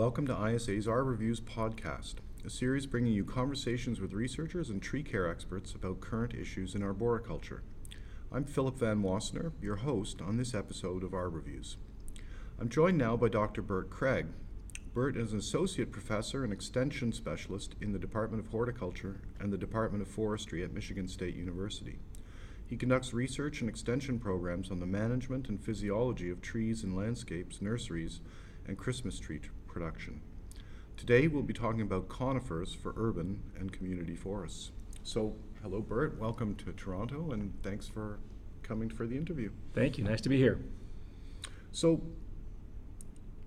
Welcome 0.00 0.26
to 0.28 0.46
ISA's 0.46 0.86
ArborViews 0.86 1.42
podcast, 1.42 2.14
a 2.42 2.48
series 2.48 2.86
bringing 2.86 3.12
you 3.12 3.22
conversations 3.22 4.00
with 4.00 4.14
researchers 4.14 4.70
and 4.70 4.80
tree 4.80 5.02
care 5.02 5.28
experts 5.28 5.74
about 5.74 6.00
current 6.00 6.32
issues 6.32 6.74
in 6.74 6.82
arboriculture. 6.82 7.62
I'm 8.32 8.44
Philip 8.44 8.78
Van 8.78 9.02
Wassenaer, 9.02 9.52
your 9.60 9.76
host 9.76 10.22
on 10.22 10.38
this 10.38 10.54
episode 10.54 11.04
of 11.04 11.10
ArborViews. 11.10 11.76
I'm 12.58 12.70
joined 12.70 12.96
now 12.96 13.14
by 13.18 13.28
Dr. 13.28 13.60
Bert 13.60 13.90
Cregg. 13.90 14.28
Bert 14.94 15.18
is 15.18 15.34
an 15.34 15.38
associate 15.38 15.92
professor 15.92 16.44
and 16.44 16.52
extension 16.54 17.12
specialist 17.12 17.74
in 17.82 17.92
the 17.92 17.98
Department 17.98 18.42
of 18.42 18.50
Horticulture 18.50 19.20
and 19.38 19.52
the 19.52 19.58
Department 19.58 20.00
of 20.00 20.08
Forestry 20.08 20.64
at 20.64 20.72
Michigan 20.72 21.08
State 21.08 21.36
University. 21.36 21.98
He 22.66 22.78
conducts 22.78 23.12
research 23.12 23.60
and 23.60 23.68
extension 23.68 24.18
programs 24.18 24.70
on 24.70 24.80
the 24.80 24.86
management 24.86 25.50
and 25.50 25.62
physiology 25.62 26.30
of 26.30 26.40
trees 26.40 26.84
and 26.84 26.96
landscapes, 26.96 27.60
nurseries, 27.60 28.22
and 28.66 28.78
Christmas 28.78 29.18
tree 29.18 29.40
production. 29.70 30.20
Today 30.96 31.28
we'll 31.28 31.42
be 31.42 31.54
talking 31.54 31.80
about 31.80 32.08
conifers 32.08 32.74
for 32.74 32.92
urban 32.96 33.42
and 33.58 33.72
community 33.72 34.16
forests. 34.16 34.72
So, 35.02 35.36
hello, 35.62 35.80
Bert. 35.80 36.18
Welcome 36.18 36.56
to 36.56 36.72
Toronto, 36.72 37.30
and 37.30 37.54
thanks 37.62 37.86
for 37.86 38.18
coming 38.62 38.90
for 38.90 39.06
the 39.06 39.16
interview. 39.16 39.50
Thank 39.72 39.96
you. 39.96 40.04
Nice 40.04 40.20
to 40.22 40.28
be 40.28 40.36
here. 40.36 40.58
So, 41.72 42.02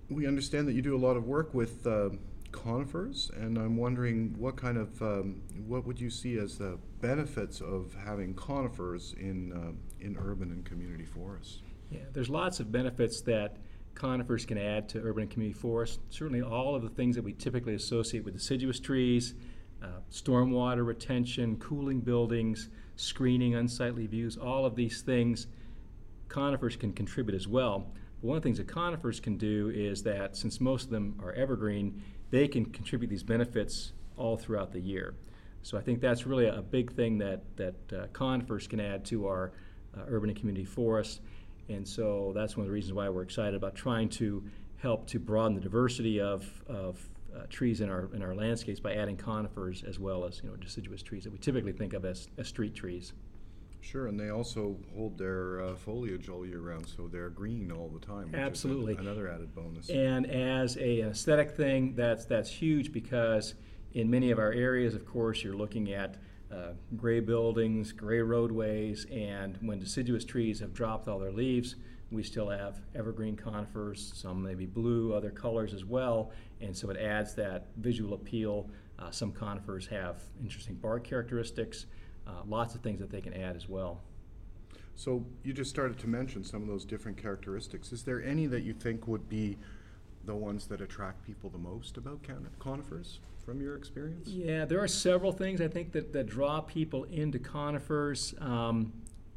we 0.08 0.26
understand 0.26 0.66
that 0.66 0.72
you 0.72 0.82
do 0.82 0.96
a 0.96 0.98
lot 0.98 1.16
of 1.16 1.26
work 1.26 1.54
with 1.54 1.86
uh, 1.86 2.10
conifers, 2.52 3.30
and 3.36 3.58
I'm 3.58 3.76
wondering 3.76 4.34
what 4.38 4.56
kind 4.56 4.78
of 4.78 5.00
um, 5.02 5.42
what 5.66 5.86
would 5.86 6.00
you 6.00 6.10
see 6.10 6.38
as 6.38 6.58
the 6.58 6.78
benefits 7.00 7.60
of 7.60 7.94
having 8.04 8.34
conifers 8.34 9.14
in 9.18 9.52
uh, 9.52 10.04
in 10.04 10.16
urban 10.18 10.50
and 10.50 10.64
community 10.64 11.04
forests? 11.04 11.60
Yeah, 11.90 12.00
there's 12.12 12.30
lots 12.30 12.60
of 12.60 12.72
benefits 12.72 13.20
that 13.22 13.58
conifers 13.94 14.44
can 14.44 14.58
add 14.58 14.88
to 14.90 15.00
urban 15.00 15.22
and 15.22 15.30
community 15.30 15.58
forests. 15.58 15.98
Certainly, 16.10 16.42
all 16.42 16.74
of 16.74 16.82
the 16.82 16.88
things 16.88 17.16
that 17.16 17.22
we 17.22 17.32
typically 17.32 17.74
associate 17.74 18.24
with 18.24 18.34
deciduous 18.34 18.80
trees, 18.80 19.34
uh, 19.82 20.00
stormwater 20.10 20.84
retention, 20.84 21.56
cooling 21.56 22.00
buildings, 22.00 22.68
screening 22.96 23.54
unsightly 23.54 24.06
views, 24.06 24.36
all 24.36 24.64
of 24.64 24.76
these 24.76 25.02
things, 25.02 25.46
conifers 26.28 26.76
can 26.76 26.92
contribute 26.92 27.34
as 27.34 27.46
well. 27.46 27.92
But 28.20 28.28
one 28.28 28.36
of 28.36 28.42
the 28.42 28.46
things 28.46 28.58
that 28.58 28.68
conifers 28.68 29.20
can 29.20 29.36
do 29.36 29.70
is 29.74 30.02
that 30.04 30.36
since 30.36 30.60
most 30.60 30.84
of 30.84 30.90
them 30.90 31.18
are 31.22 31.32
evergreen, 31.32 32.02
they 32.30 32.48
can 32.48 32.64
contribute 32.64 33.08
these 33.08 33.22
benefits 33.22 33.92
all 34.16 34.36
throughout 34.36 34.72
the 34.72 34.80
year. 34.80 35.14
So 35.62 35.78
I 35.78 35.80
think 35.80 36.00
that's 36.00 36.26
really 36.26 36.46
a 36.46 36.62
big 36.62 36.92
thing 36.92 37.18
that, 37.18 37.42
that 37.56 37.92
uh, 37.92 38.06
conifers 38.12 38.66
can 38.66 38.80
add 38.80 39.04
to 39.06 39.26
our 39.26 39.52
uh, 39.96 40.02
urban 40.08 40.30
and 40.30 40.38
community 40.38 40.64
forests. 40.64 41.20
And 41.68 41.86
so 41.86 42.32
that's 42.34 42.56
one 42.56 42.64
of 42.64 42.68
the 42.68 42.74
reasons 42.74 42.92
why 42.92 43.08
we're 43.08 43.22
excited 43.22 43.54
about 43.54 43.74
trying 43.74 44.08
to 44.10 44.44
help 44.76 45.06
to 45.08 45.18
broaden 45.18 45.54
the 45.54 45.60
diversity 45.60 46.20
of, 46.20 46.46
of 46.68 47.08
uh, 47.34 47.46
trees 47.48 47.80
in 47.80 47.88
our, 47.88 48.08
in 48.14 48.22
our 48.22 48.34
landscapes 48.34 48.80
by 48.80 48.94
adding 48.94 49.16
conifers 49.16 49.82
as 49.82 49.98
well 49.98 50.24
as 50.24 50.40
you 50.42 50.50
know, 50.50 50.56
deciduous 50.56 51.02
trees 51.02 51.24
that 51.24 51.32
we 51.32 51.38
typically 51.38 51.72
think 51.72 51.92
of 51.94 52.04
as, 52.04 52.28
as 52.38 52.48
street 52.48 52.74
trees. 52.74 53.12
Sure, 53.80 54.06
and 54.06 54.18
they 54.18 54.30
also 54.30 54.76
hold 54.96 55.18
their 55.18 55.62
uh, 55.62 55.74
foliage 55.74 56.30
all 56.30 56.46
year 56.46 56.60
round, 56.60 56.86
so 56.86 57.06
they're 57.06 57.28
green 57.28 57.70
all 57.70 57.88
the 57.88 58.04
time. 58.04 58.32
Which 58.32 58.40
Absolutely, 58.40 58.94
is 58.94 58.98
another 58.98 59.28
added 59.28 59.54
bonus. 59.54 59.90
And 59.90 60.24
as 60.26 60.78
a, 60.78 61.00
an 61.02 61.10
aesthetic 61.10 61.50
thing, 61.50 61.94
that's 61.94 62.24
that's 62.24 62.48
huge 62.48 62.92
because 62.92 63.54
in 63.92 64.10
many 64.10 64.30
of 64.30 64.38
our 64.38 64.52
areas, 64.52 64.94
of 64.94 65.04
course, 65.04 65.44
you're 65.44 65.56
looking 65.56 65.92
at 65.92 66.16
uh, 66.54 66.72
gray 66.96 67.20
buildings, 67.20 67.92
gray 67.92 68.20
roadways, 68.20 69.06
and 69.10 69.58
when 69.60 69.78
deciduous 69.78 70.24
trees 70.24 70.60
have 70.60 70.72
dropped 70.72 71.08
all 71.08 71.18
their 71.18 71.32
leaves, 71.32 71.76
we 72.10 72.22
still 72.22 72.48
have 72.48 72.80
evergreen 72.94 73.34
conifers, 73.36 74.12
some 74.14 74.42
maybe 74.42 74.66
blue, 74.66 75.12
other 75.12 75.30
colors 75.30 75.74
as 75.74 75.84
well, 75.84 76.30
and 76.60 76.76
so 76.76 76.90
it 76.90 76.96
adds 76.96 77.34
that 77.34 77.66
visual 77.78 78.14
appeal. 78.14 78.68
Uh, 78.98 79.10
some 79.10 79.32
conifers 79.32 79.86
have 79.86 80.22
interesting 80.40 80.74
bark 80.74 81.02
characteristics, 81.04 81.86
uh, 82.26 82.42
lots 82.46 82.74
of 82.74 82.82
things 82.82 83.00
that 83.00 83.10
they 83.10 83.20
can 83.20 83.34
add 83.34 83.56
as 83.56 83.68
well. 83.68 84.00
So 84.96 85.24
you 85.42 85.52
just 85.52 85.70
started 85.70 85.98
to 85.98 86.08
mention 86.08 86.44
some 86.44 86.62
of 86.62 86.68
those 86.68 86.84
different 86.84 87.16
characteristics. 87.16 87.92
Is 87.92 88.04
there 88.04 88.22
any 88.22 88.46
that 88.46 88.62
you 88.62 88.72
think 88.72 89.08
would 89.08 89.28
be 89.28 89.58
the 90.24 90.34
ones 90.34 90.66
that 90.66 90.80
attract 90.80 91.24
people 91.24 91.50
the 91.50 91.58
most 91.58 91.96
about 91.96 92.20
conifers? 92.58 93.20
from 93.44 93.60
your 93.60 93.76
experience? 93.76 94.28
Yeah, 94.28 94.64
there 94.64 94.82
are 94.82 94.88
several 94.88 95.32
things 95.32 95.60
I 95.60 95.68
think 95.68 95.92
that, 95.92 96.12
that 96.12 96.26
draw 96.26 96.60
people 96.60 97.04
into 97.04 97.38
conifers. 97.38 98.34
Um, 98.40 98.92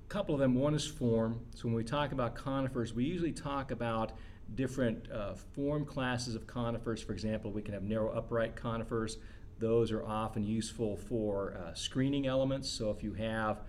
a 0.06 0.10
couple 0.10 0.34
of 0.34 0.40
them, 0.40 0.56
one 0.56 0.74
is 0.74 0.88
form. 0.88 1.42
So 1.56 1.66
when 1.66 1.74
we 1.74 1.84
talk 1.84 2.12
about 2.12 2.36
conifers, 2.36 2.94
we 2.94 3.04
usually 3.04 3.34
talk 3.34 3.72
about 3.72 4.14
different 4.56 5.12
uh, 5.12 5.34
form 5.34 5.86
classes 5.86 6.36
of 6.36 6.48
conifers. 6.48 7.02
For 7.02 7.12
example, 7.12 7.52
we 7.52 7.62
can 7.62 7.74
have 7.74 7.84
narrow 7.84 8.10
upright 8.12 8.56
conifers. 8.56 9.18
Those 9.60 9.92
are 9.92 10.06
often 10.06 10.44
useful 10.44 10.96
for 10.96 11.58
uh, 11.58 11.74
screening 11.74 12.28
elements. 12.28 12.70
So 12.70 12.90
if 12.90 13.04
you 13.04 13.14
have, 13.14 13.62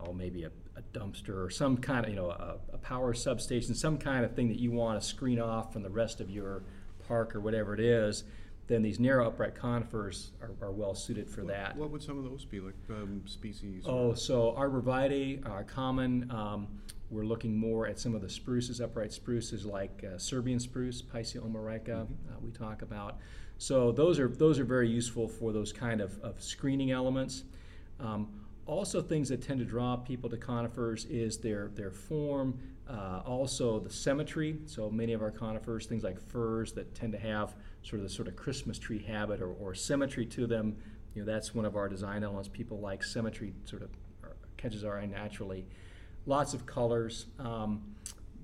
oh, 0.00 0.12
maybe 0.12 0.44
a, 0.44 0.50
a 0.76 0.98
dumpster 0.98 1.44
or 1.44 1.50
some 1.50 1.76
kind 1.76 2.04
of, 2.04 2.10
you 2.10 2.16
know, 2.16 2.30
a, 2.30 2.56
a 2.72 2.78
power 2.78 3.14
substation, 3.14 3.74
some 3.74 3.98
kind 3.98 4.24
of 4.24 4.34
thing 4.34 4.48
that 4.48 4.58
you 4.58 4.70
want 4.70 5.00
to 5.00 5.06
screen 5.06 5.40
off 5.40 5.72
from 5.72 5.82
the 5.82 5.90
rest 5.90 6.20
of 6.20 6.30
your 6.30 6.62
park 7.06 7.34
or 7.34 7.40
whatever 7.40 7.74
it 7.74 7.80
is, 7.80 8.24
then 8.66 8.82
these 8.82 8.98
narrow 8.98 9.28
upright 9.28 9.54
conifers 9.54 10.32
are, 10.42 10.50
are 10.60 10.72
well 10.72 10.94
suited 10.94 11.30
for 11.30 11.42
what, 11.42 11.54
that. 11.54 11.76
What 11.76 11.90
would 11.90 12.02
some 12.02 12.18
of 12.18 12.24
those 12.24 12.44
be, 12.44 12.60
like 12.60 12.74
um, 12.90 13.22
species? 13.26 13.84
Oh, 13.86 14.12
so 14.14 14.54
arborvitae 14.58 15.48
are 15.48 15.64
common. 15.64 16.30
Um, 16.30 16.66
we're 17.10 17.24
looking 17.24 17.56
more 17.56 17.86
at 17.86 17.98
some 18.00 18.14
of 18.14 18.22
the 18.22 18.28
spruces, 18.28 18.80
upright 18.80 19.12
spruces 19.12 19.64
like 19.64 20.04
uh, 20.04 20.18
Serbian 20.18 20.58
spruce, 20.58 21.00
Picea 21.00 21.40
omorika, 21.40 21.88
mm-hmm. 21.88 22.32
uh, 22.32 22.38
we 22.42 22.50
talk 22.50 22.82
about. 22.82 23.18
So 23.58 23.92
those 23.92 24.18
are 24.18 24.28
those 24.28 24.58
are 24.58 24.64
very 24.64 24.88
useful 24.88 25.28
for 25.28 25.52
those 25.52 25.72
kind 25.72 26.00
of, 26.00 26.18
of 26.22 26.42
screening 26.42 26.90
elements. 26.90 27.44
Um, 28.00 28.28
also, 28.66 29.00
things 29.00 29.28
that 29.28 29.42
tend 29.42 29.60
to 29.60 29.64
draw 29.64 29.96
people 29.96 30.28
to 30.30 30.36
conifers 30.36 31.04
is 31.06 31.38
their 31.38 31.68
their 31.74 31.90
form, 31.90 32.58
uh, 32.88 33.22
also 33.24 33.78
the 33.78 33.90
symmetry. 33.90 34.58
So 34.66 34.90
many 34.90 35.12
of 35.12 35.22
our 35.22 35.30
conifers, 35.30 35.86
things 35.86 36.02
like 36.02 36.20
firs 36.20 36.72
that 36.72 36.94
tend 36.94 37.12
to 37.12 37.18
have 37.18 37.54
sort 37.82 38.00
of 38.00 38.08
the 38.08 38.12
sort 38.12 38.26
of 38.28 38.34
Christmas 38.34 38.78
tree 38.78 39.02
habit 39.02 39.40
or, 39.40 39.52
or 39.52 39.74
symmetry 39.74 40.26
to 40.26 40.46
them. 40.46 40.76
You 41.14 41.22
know, 41.24 41.32
that's 41.32 41.54
one 41.54 41.64
of 41.64 41.76
our 41.76 41.88
design 41.88 42.24
elements. 42.24 42.48
People 42.48 42.80
like 42.80 43.04
symmetry, 43.04 43.54
sort 43.64 43.82
of 43.82 43.90
catches 44.56 44.84
our 44.84 44.98
eye 44.98 45.06
naturally. 45.06 45.66
Lots 46.26 46.54
of 46.54 46.66
colors. 46.66 47.26
Um, 47.38 47.94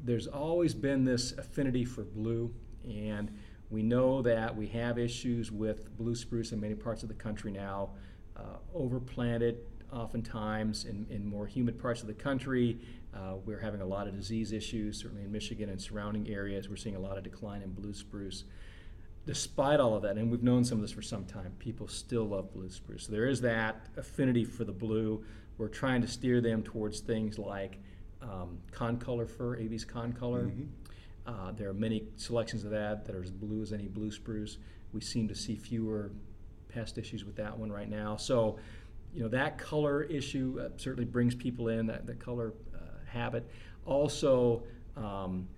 there's 0.04 0.26
always 0.26 0.74
been 0.74 1.04
this 1.04 1.32
affinity 1.32 1.84
for 1.84 2.02
blue, 2.02 2.54
and 2.84 3.30
we 3.70 3.82
know 3.82 4.22
that 4.22 4.54
we 4.54 4.66
have 4.68 4.98
issues 4.98 5.50
with 5.50 5.96
blue 5.96 6.14
spruce 6.14 6.52
in 6.52 6.60
many 6.60 6.74
parts 6.74 7.02
of 7.02 7.08
the 7.08 7.14
country 7.14 7.50
now. 7.50 7.90
Uh, 8.36 8.56
overplanted, 8.76 9.56
oftentimes 9.92 10.84
in, 10.84 11.06
in 11.10 11.26
more 11.26 11.46
humid 11.46 11.78
parts 11.80 12.00
of 12.00 12.06
the 12.06 12.14
country. 12.14 12.78
Uh, 13.14 13.34
we're 13.44 13.60
having 13.60 13.82
a 13.82 13.86
lot 13.86 14.08
of 14.08 14.14
disease 14.14 14.52
issues, 14.52 14.98
certainly 14.98 15.24
in 15.24 15.30
Michigan 15.30 15.68
and 15.68 15.80
surrounding 15.80 16.28
areas. 16.28 16.68
We're 16.68 16.76
seeing 16.76 16.96
a 16.96 17.00
lot 17.00 17.18
of 17.18 17.24
decline 17.24 17.62
in 17.62 17.72
blue 17.72 17.92
spruce 17.92 18.44
despite 19.26 19.80
all 19.80 19.94
of 19.94 20.02
that, 20.02 20.16
and 20.16 20.30
we've 20.30 20.42
known 20.42 20.64
some 20.64 20.78
of 20.78 20.82
this 20.82 20.92
for 20.92 21.02
some 21.02 21.24
time, 21.24 21.52
people 21.58 21.86
still 21.86 22.24
love 22.24 22.52
blue 22.52 22.68
spruce. 22.68 23.06
So 23.06 23.12
there 23.12 23.26
is 23.26 23.40
that 23.42 23.86
affinity 23.96 24.44
for 24.44 24.64
the 24.64 24.72
blue. 24.72 25.24
We're 25.58 25.68
trying 25.68 26.02
to 26.02 26.08
steer 26.08 26.40
them 26.40 26.62
towards 26.62 27.00
things 27.00 27.38
like 27.38 27.78
um, 28.20 28.58
concolor 28.72 29.28
fir, 29.28 29.56
Abies 29.56 29.84
concolor. 29.84 30.46
Mm-hmm. 30.46 30.64
Uh, 31.24 31.52
there 31.52 31.68
are 31.68 31.74
many 31.74 32.04
selections 32.16 32.64
of 32.64 32.70
that 32.70 33.04
that 33.06 33.14
are 33.14 33.22
as 33.22 33.30
blue 33.30 33.62
as 33.62 33.72
any 33.72 33.86
blue 33.86 34.10
spruce. 34.10 34.58
We 34.92 35.00
seem 35.00 35.28
to 35.28 35.34
see 35.34 35.54
fewer 35.54 36.10
pest 36.68 36.98
issues 36.98 37.24
with 37.24 37.36
that 37.36 37.56
one 37.56 37.70
right 37.70 37.88
now. 37.88 38.16
So, 38.16 38.58
you 39.14 39.22
know, 39.22 39.28
that 39.28 39.58
color 39.58 40.02
issue 40.02 40.60
uh, 40.60 40.68
certainly 40.76 41.04
brings 41.04 41.34
people 41.34 41.68
in, 41.68 41.86
that, 41.86 42.18
color 42.18 42.54
uh, 42.74 42.78
habit. 43.06 43.48
Also, 43.84 44.62
um, 44.96 45.48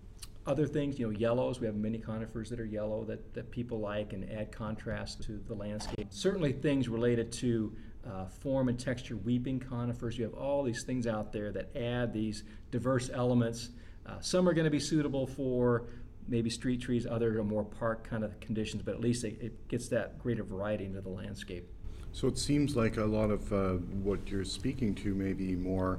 other 0.47 0.67
things, 0.67 0.99
you 0.99 1.07
know, 1.07 1.19
yellows, 1.19 1.61
we 1.61 1.67
have 1.67 1.77
many 1.77 1.99
conifers 1.99 2.51
that 2.51 2.61
are 2.61 2.67
yellow 2.67 3.05
that, 3.05 3.33
that 3.35 3.51
people 3.51 3.81
like 3.81 4.13
and 4.13 4.31
add 4.31 4.53
contrast 4.53 5.23
to 5.23 5.41
the 5.47 5.55
landscape. 5.55 6.09
Certainly 6.11 6.53
things 6.53 6.89
related 6.89 7.33
to 7.33 7.73
uh, 8.07 8.27
form 8.27 8.69
and 8.69 8.79
texture, 8.79 9.17
weeping 9.17 9.59
conifers. 9.59 10.19
You 10.19 10.25
have 10.25 10.35
all 10.35 10.63
these 10.63 10.83
things 10.83 11.07
out 11.07 11.33
there 11.33 11.51
that 11.53 11.75
add 11.77 12.13
these 12.13 12.45
diverse 12.71 13.11
elements. 13.13 13.71
Uh, 14.05 14.21
some 14.21 14.47
are 14.49 14.53
going 14.53 14.67
to 14.67 14.71
be 14.71 14.81
suitable 14.81 15.27
for 15.27 15.87
maybe 16.29 16.51
street 16.51 16.81
trees, 16.81 17.07
others 17.07 17.37
are 17.37 17.45
more 17.45 17.65
park 17.65 18.09
kind 18.09 18.25
of 18.25 18.39
conditions, 18.41 18.83
but 18.83 18.95
at 18.95 19.01
least 19.01 19.25
it, 19.25 19.39
it 19.41 19.69
gets 19.69 19.89
that 19.89 20.19
greater 20.19 20.43
variety 20.43 20.85
into 20.85 21.01
the 21.01 21.09
landscape. 21.09 21.67
So 22.15 22.29
it 22.29 22.39
seems 22.39 22.77
like 22.77 22.97
a 22.97 23.05
lot 23.05 23.31
of 23.31 23.53
uh, 23.53 23.73
what 24.05 24.31
you're 24.31 24.45
speaking 24.45 24.95
to 24.95 25.17
may 25.17 25.33
be 25.33 25.57
more 25.57 25.99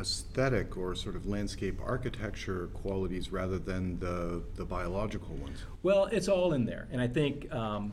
aesthetic 0.00 0.78
or 0.78 0.94
sort 0.94 1.16
of 1.16 1.26
landscape 1.26 1.78
architecture 1.84 2.70
qualities 2.72 3.30
rather 3.30 3.58
than 3.58 3.98
the, 4.00 4.42
the 4.54 4.64
biological 4.64 5.34
ones? 5.36 5.58
Well, 5.82 6.06
it's 6.06 6.28
all 6.28 6.54
in 6.54 6.64
there. 6.64 6.88
And 6.90 6.98
I 6.98 7.06
think, 7.06 7.52
um, 7.52 7.92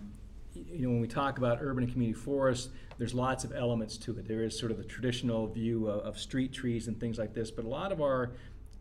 you 0.55 0.87
know, 0.87 0.91
when 0.91 1.01
we 1.01 1.09
talk 1.09 1.39
about 1.39 1.57
urban 1.59 1.83
and 1.83 1.91
community 1.91 2.17
forests, 2.17 2.69
there's 2.97 3.13
lots 3.13 3.43
of 3.43 3.53
elements 3.53 3.97
to 3.97 4.17
it. 4.17 4.29
There 4.29 4.45
is 4.45 4.57
sort 4.57 4.71
of 4.71 4.77
the 4.77 4.85
traditional 4.85 5.45
view 5.47 5.87
of, 5.87 6.05
of, 6.05 6.17
street 6.17 6.53
trees 6.53 6.87
and 6.87 6.97
things 7.01 7.17
like 7.17 7.33
this, 7.33 7.51
but 7.51 7.65
a 7.65 7.67
lot 7.67 7.91
of 7.91 7.99
our 8.01 8.31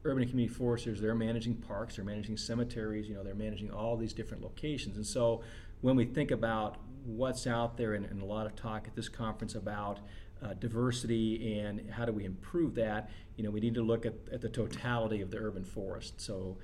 urban 0.05 0.23
and 0.23 0.31
community 0.31 0.55
foresters, 0.55 1.01
they're 1.01 1.17
managing 1.17 1.57
parks, 1.57 1.97
they're 1.97 2.05
managing 2.05 2.37
cemeteries, 2.37 3.09
you 3.09 3.17
know, 3.17 3.25
they're 3.25 3.35
managing 3.35 3.73
all 3.73 3.97
these 3.97 4.13
different 4.13 4.45
locations. 4.45 4.97
And 4.97 5.05
so 5.05 5.43
when 5.81 5.97
we 5.97 6.05
think 6.05 6.31
about 6.31 6.77
what's 7.05 7.47
out 7.47 7.77
there, 7.77 7.95
and, 7.95 8.05
and 8.07 8.23
a 8.23 8.25
lot 8.25 8.47
of 8.47 8.57
talk 8.57 8.87
at 8.87 8.95
this 8.95 9.09
conference 9.09 9.55
about 9.55 10.01
uh, 10.43 10.55
diversity 10.55 11.59
and 11.59 11.91
how 11.91 12.05
do 12.05 12.13
we 12.13 12.25
improve 12.25 12.75
that, 12.75 13.11
you 13.37 13.45
know, 13.45 13.51
we 13.51 13.61
need 13.61 13.75
to 13.75 13.83
look 13.83 14.07
at, 14.07 14.15
at 14.33 14.41
the 14.41 14.49
totality 14.49 15.21
of 15.21 15.31
the 15.31 15.39
urban 15.39 15.65
forest. 15.65 16.21
So 16.21 16.57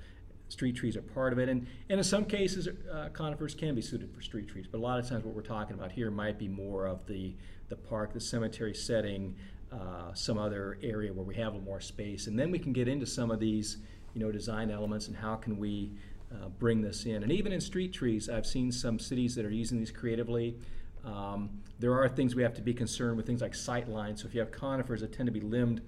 street 0.49 0.75
trees 0.75 0.95
are 0.95 1.01
part 1.01 1.33
of 1.33 1.39
it. 1.39 1.49
And, 1.49 1.67
and 1.89 1.99
in 1.99 2.03
some 2.03 2.25
cases, 2.25 2.67
uh, 2.91 3.09
conifers 3.13 3.53
can 3.53 3.75
be 3.75 3.81
suited 3.81 4.13
for 4.13 4.21
street 4.21 4.47
trees, 4.47 4.65
but 4.69 4.79
a 4.79 4.81
lot 4.81 4.99
of 4.99 5.07
times 5.07 5.25
what 5.25 5.35
we're 5.35 5.41
talking 5.41 5.75
about 5.75 5.91
here 5.91 6.09
might 6.09 6.39
be 6.39 6.47
more 6.47 6.85
of 6.85 7.05
the, 7.05 7.35
the 7.69 7.75
park, 7.75 8.13
the 8.13 8.21
cemetery 8.21 8.73
setting, 8.73 9.35
uh, 9.71 10.13
some 10.13 10.37
other 10.37 10.79
area 10.81 11.11
where 11.11 11.25
we 11.25 11.35
have 11.35 11.53
a 11.53 11.59
more 11.59 11.81
space. 11.81 12.27
And 12.27 12.39
then 12.39 12.51
we 12.51 12.59
can 12.59 12.73
get 12.73 12.87
into 12.87 13.05
some 13.05 13.29
of 13.29 13.39
these, 13.39 13.77
you 14.13 14.21
know, 14.21 14.31
design 14.31 14.71
elements 14.71 15.07
and 15.07 15.15
how 15.15 15.35
can 15.35 15.57
we 15.57 15.91
uh, 16.31 16.49
bring 16.49 16.81
this 16.81 17.05
in. 17.05 17.23
And 17.23 17.31
even 17.31 17.51
in 17.51 17.61
street 17.61 17.93
trees, 17.93 18.29
I've 18.29 18.45
seen 18.45 18.71
some 18.71 18.99
cities 18.99 19.35
that 19.35 19.45
are 19.45 19.51
using 19.51 19.79
these 19.79 19.91
creatively. 19.91 20.57
Um, 21.05 21.61
there 21.79 21.93
are 21.93 22.09
things 22.09 22.35
we 22.35 22.43
have 22.43 22.55
to 22.55 22.61
be 22.61 22.73
concerned 22.73 23.17
with, 23.17 23.25
things 23.25 23.41
like 23.41 23.55
sight 23.55 23.87
lines. 23.87 24.21
So 24.21 24.27
if 24.27 24.33
you 24.33 24.39
have 24.39 24.51
conifers 24.51 25.01
that 25.01 25.13
tend 25.13 25.27
to 25.27 25.31
be 25.31 25.41
limbed 25.41 25.81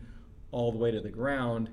all 0.51 0.71
the 0.71 0.77
way 0.77 0.91
to 0.91 1.01
the 1.01 1.09
ground, 1.09 1.69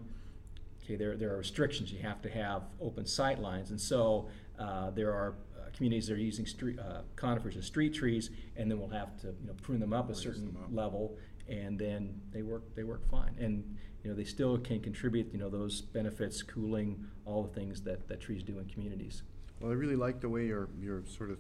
okay, 0.83 0.97
there, 0.97 1.17
there 1.17 1.33
are 1.33 1.39
restrictions. 1.39 1.93
You 1.93 2.01
have 2.01 2.21
to 2.23 2.31
have 2.31 2.63
open 2.81 3.07
sight 3.07 3.41
lines. 3.41 3.71
And 3.71 3.81
so 3.81 4.29
uh, 4.59 4.91
there 4.91 5.13
are 5.13 5.35
uh, 5.57 5.71
communities 5.77 6.09
that 6.09 6.15
are 6.15 6.19
using 6.19 6.47
street, 6.47 6.79
uh, 6.79 7.03
conifers 7.15 7.57
as 7.57 7.67
street 7.67 7.95
trees, 7.95 8.31
and 8.57 8.71
then 8.71 8.79
we'll 8.79 8.89
have 8.89 9.17
to 9.21 9.29
you 9.29 9.47
know, 9.47 9.55
prune 9.63 9.81
them 9.81 9.93
up 9.93 10.11
a 10.11 10.15
certain 10.15 10.57
up. 10.61 10.69
level, 10.73 11.17
and 11.49 11.79
then 11.79 12.21
they 12.33 12.43
work, 12.43 12.75
they 12.75 12.83
work 12.85 13.09
fine. 13.11 13.35
And 13.39 13.77
you 14.03 14.11
know, 14.11 14.17
they 14.17 14.25
still 14.25 14.57
can 14.59 14.81
contribute, 14.81 15.33
you 15.33 15.39
know, 15.39 15.49
those 15.49 15.81
benefits, 15.81 16.41
cooling, 16.43 17.05
all 17.25 17.43
the 17.43 17.53
things 17.53 17.83
that, 17.83 18.07
that 18.09 18.21
trees 18.21 18.43
do 18.43 18.59
in 18.61 18.67
communities. 18.67 19.25
Well, 19.61 19.73
I 19.73 19.75
really 19.75 19.97
like 19.97 20.21
the 20.21 20.29
way 20.29 20.47
you're, 20.47 20.69
you're 20.81 21.03
sort 21.07 21.31
of 21.31 21.39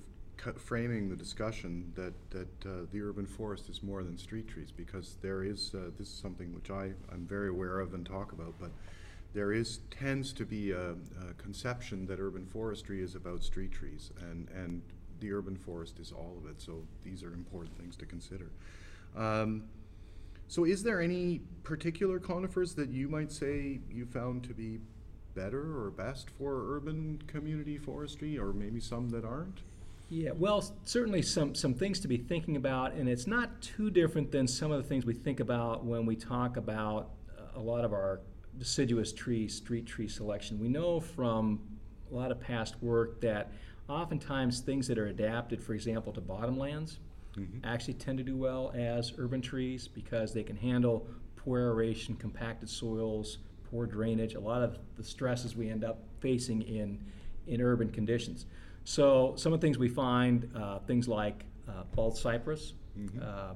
framing 0.59 1.09
the 1.09 1.17
discussion 1.17 1.93
that, 1.95 2.13
that 2.31 2.67
uh, 2.67 2.87
the 2.93 3.01
urban 3.01 3.25
forest 3.25 3.69
is 3.69 3.83
more 3.83 4.03
than 4.03 4.19
street 4.19 4.49
trees, 4.49 4.73
because 4.73 5.17
there 5.23 5.45
is, 5.45 5.75
uh, 5.75 5.91
this 5.97 6.09
is 6.09 6.15
something 6.15 6.53
which 6.55 6.71
I, 6.71 6.93
I'm 7.13 7.25
very 7.27 7.51
aware 7.51 7.79
of 7.79 7.95
and 7.95 8.05
talk 8.05 8.33
about, 8.33 8.55
but 8.59 8.71
there 9.33 9.53
is, 9.53 9.81
tends 9.91 10.33
to 10.33 10.45
be 10.45 10.73
a, 10.73 10.91
a 10.91 11.35
conception 11.39 12.07
that 12.07 12.19
urban 12.19 12.47
forestry 12.47 13.01
is 13.01 13.15
about 13.15 13.45
street 13.45 13.71
trees, 13.71 14.11
and, 14.21 14.49
and 14.51 14.83
the 15.21 15.33
urban 15.33 15.57
forest 15.57 15.99
is 16.01 16.11
all 16.11 16.37
of 16.43 16.51
it, 16.51 16.61
so 16.61 16.83
these 17.05 17.23
are 17.23 17.33
important 17.33 17.77
things 17.79 17.97
to 17.97 18.07
consider. 18.07 18.51
Um, 19.17 19.65
so 20.49 20.65
is 20.65 20.83
there 20.83 21.01
any 21.01 21.41
particular 21.63 22.19
conifers 22.19 22.75
that 22.75 22.91
you 22.91 23.09
might 23.09 23.33
say 23.33 23.81
you 23.91 24.07
found 24.07 24.45
to 24.45 24.55
be 24.55 24.79
better 25.35 25.85
or 25.85 25.91
best 25.91 26.31
for 26.31 26.77
urban 26.77 27.23
community 27.27 27.79
forestry, 27.79 28.39
or 28.39 28.53
maybe 28.53 28.81
some 28.81 29.11
that 29.11 29.25
aren't? 29.25 29.61
Yeah, 30.09 30.31
well, 30.35 30.65
certainly 30.85 31.21
some, 31.23 31.55
some 31.55 31.75
things 31.75 31.99
to 32.01 32.09
be 32.09 32.17
thinking 32.17 32.57
about, 32.57 32.93
and 32.95 33.09
it's 33.09 33.27
not 33.27 33.61
too 33.61 33.91
different 33.91 34.31
than 34.31 34.47
some 34.47 34.71
of 34.71 34.81
the 34.81 34.89
things 34.89 35.05
we 35.05 35.15
think 35.15 35.41
about 35.41 35.85
when 35.85 36.07
we 36.07 36.15
talk 36.15 36.57
about 36.57 37.11
uh, 37.37 37.59
a 37.59 37.61
lot 37.61 37.85
of 37.85 37.93
our 37.93 38.21
deciduous 38.57 39.13
tree, 39.13 39.49
street 39.49 39.85
tree 39.85 40.09
selection. 40.09 40.61
We 40.61 40.69
know 40.69 41.01
from 41.01 41.61
a 42.11 42.15
lot 42.15 42.31
of 42.31 42.41
past 42.41 42.81
work 42.81 43.21
that 43.21 43.51
oftentimes 43.89 44.61
things 44.61 44.87
that 44.87 44.97
are 44.97 45.09
adapted, 45.09 45.63
for 45.63 45.75
example, 45.75 46.13
to 46.13 46.21
bottomlands, 46.21 46.99
Mhm. 47.37 47.61
actually 47.65 47.95
tend 47.95 48.19
to 48.19 48.25
do 48.25 48.37
well 48.37 48.73
as 48.75 49.13
urban 49.19 49.41
trees 49.41 49.89
because 49.89 50.33
they 50.33 50.43
can 50.43 50.57
handle 50.57 51.07
poor 51.37 51.61
aeration, 51.61 52.17
compacted 52.17 52.69
soils, 52.69 53.39
poor 53.71 53.87
drainage, 53.87 54.35
a 54.35 54.41
lot 54.41 54.63
of 54.63 54.79
the 54.97 55.03
stresses 55.05 55.57
we 55.57 55.69
end 55.69 55.85
up 55.85 56.03
facing 56.21 56.63
in, 56.63 56.99
in 57.47 57.61
urban 57.61 57.91
conditions. 57.91 58.47
So 58.85 59.35
some 59.37 59.53
of 59.53 59.61
the 59.61 59.67
things 59.67 59.79
we 59.79 59.89
find, 59.89 60.51
uh, 60.55 60.79
things 60.81 61.09
like 61.09 61.45
uh, 61.69 61.83
bald 61.95 62.17
cypress, 62.17 62.75
Mhm. 62.97 63.23
uh, 63.23 63.55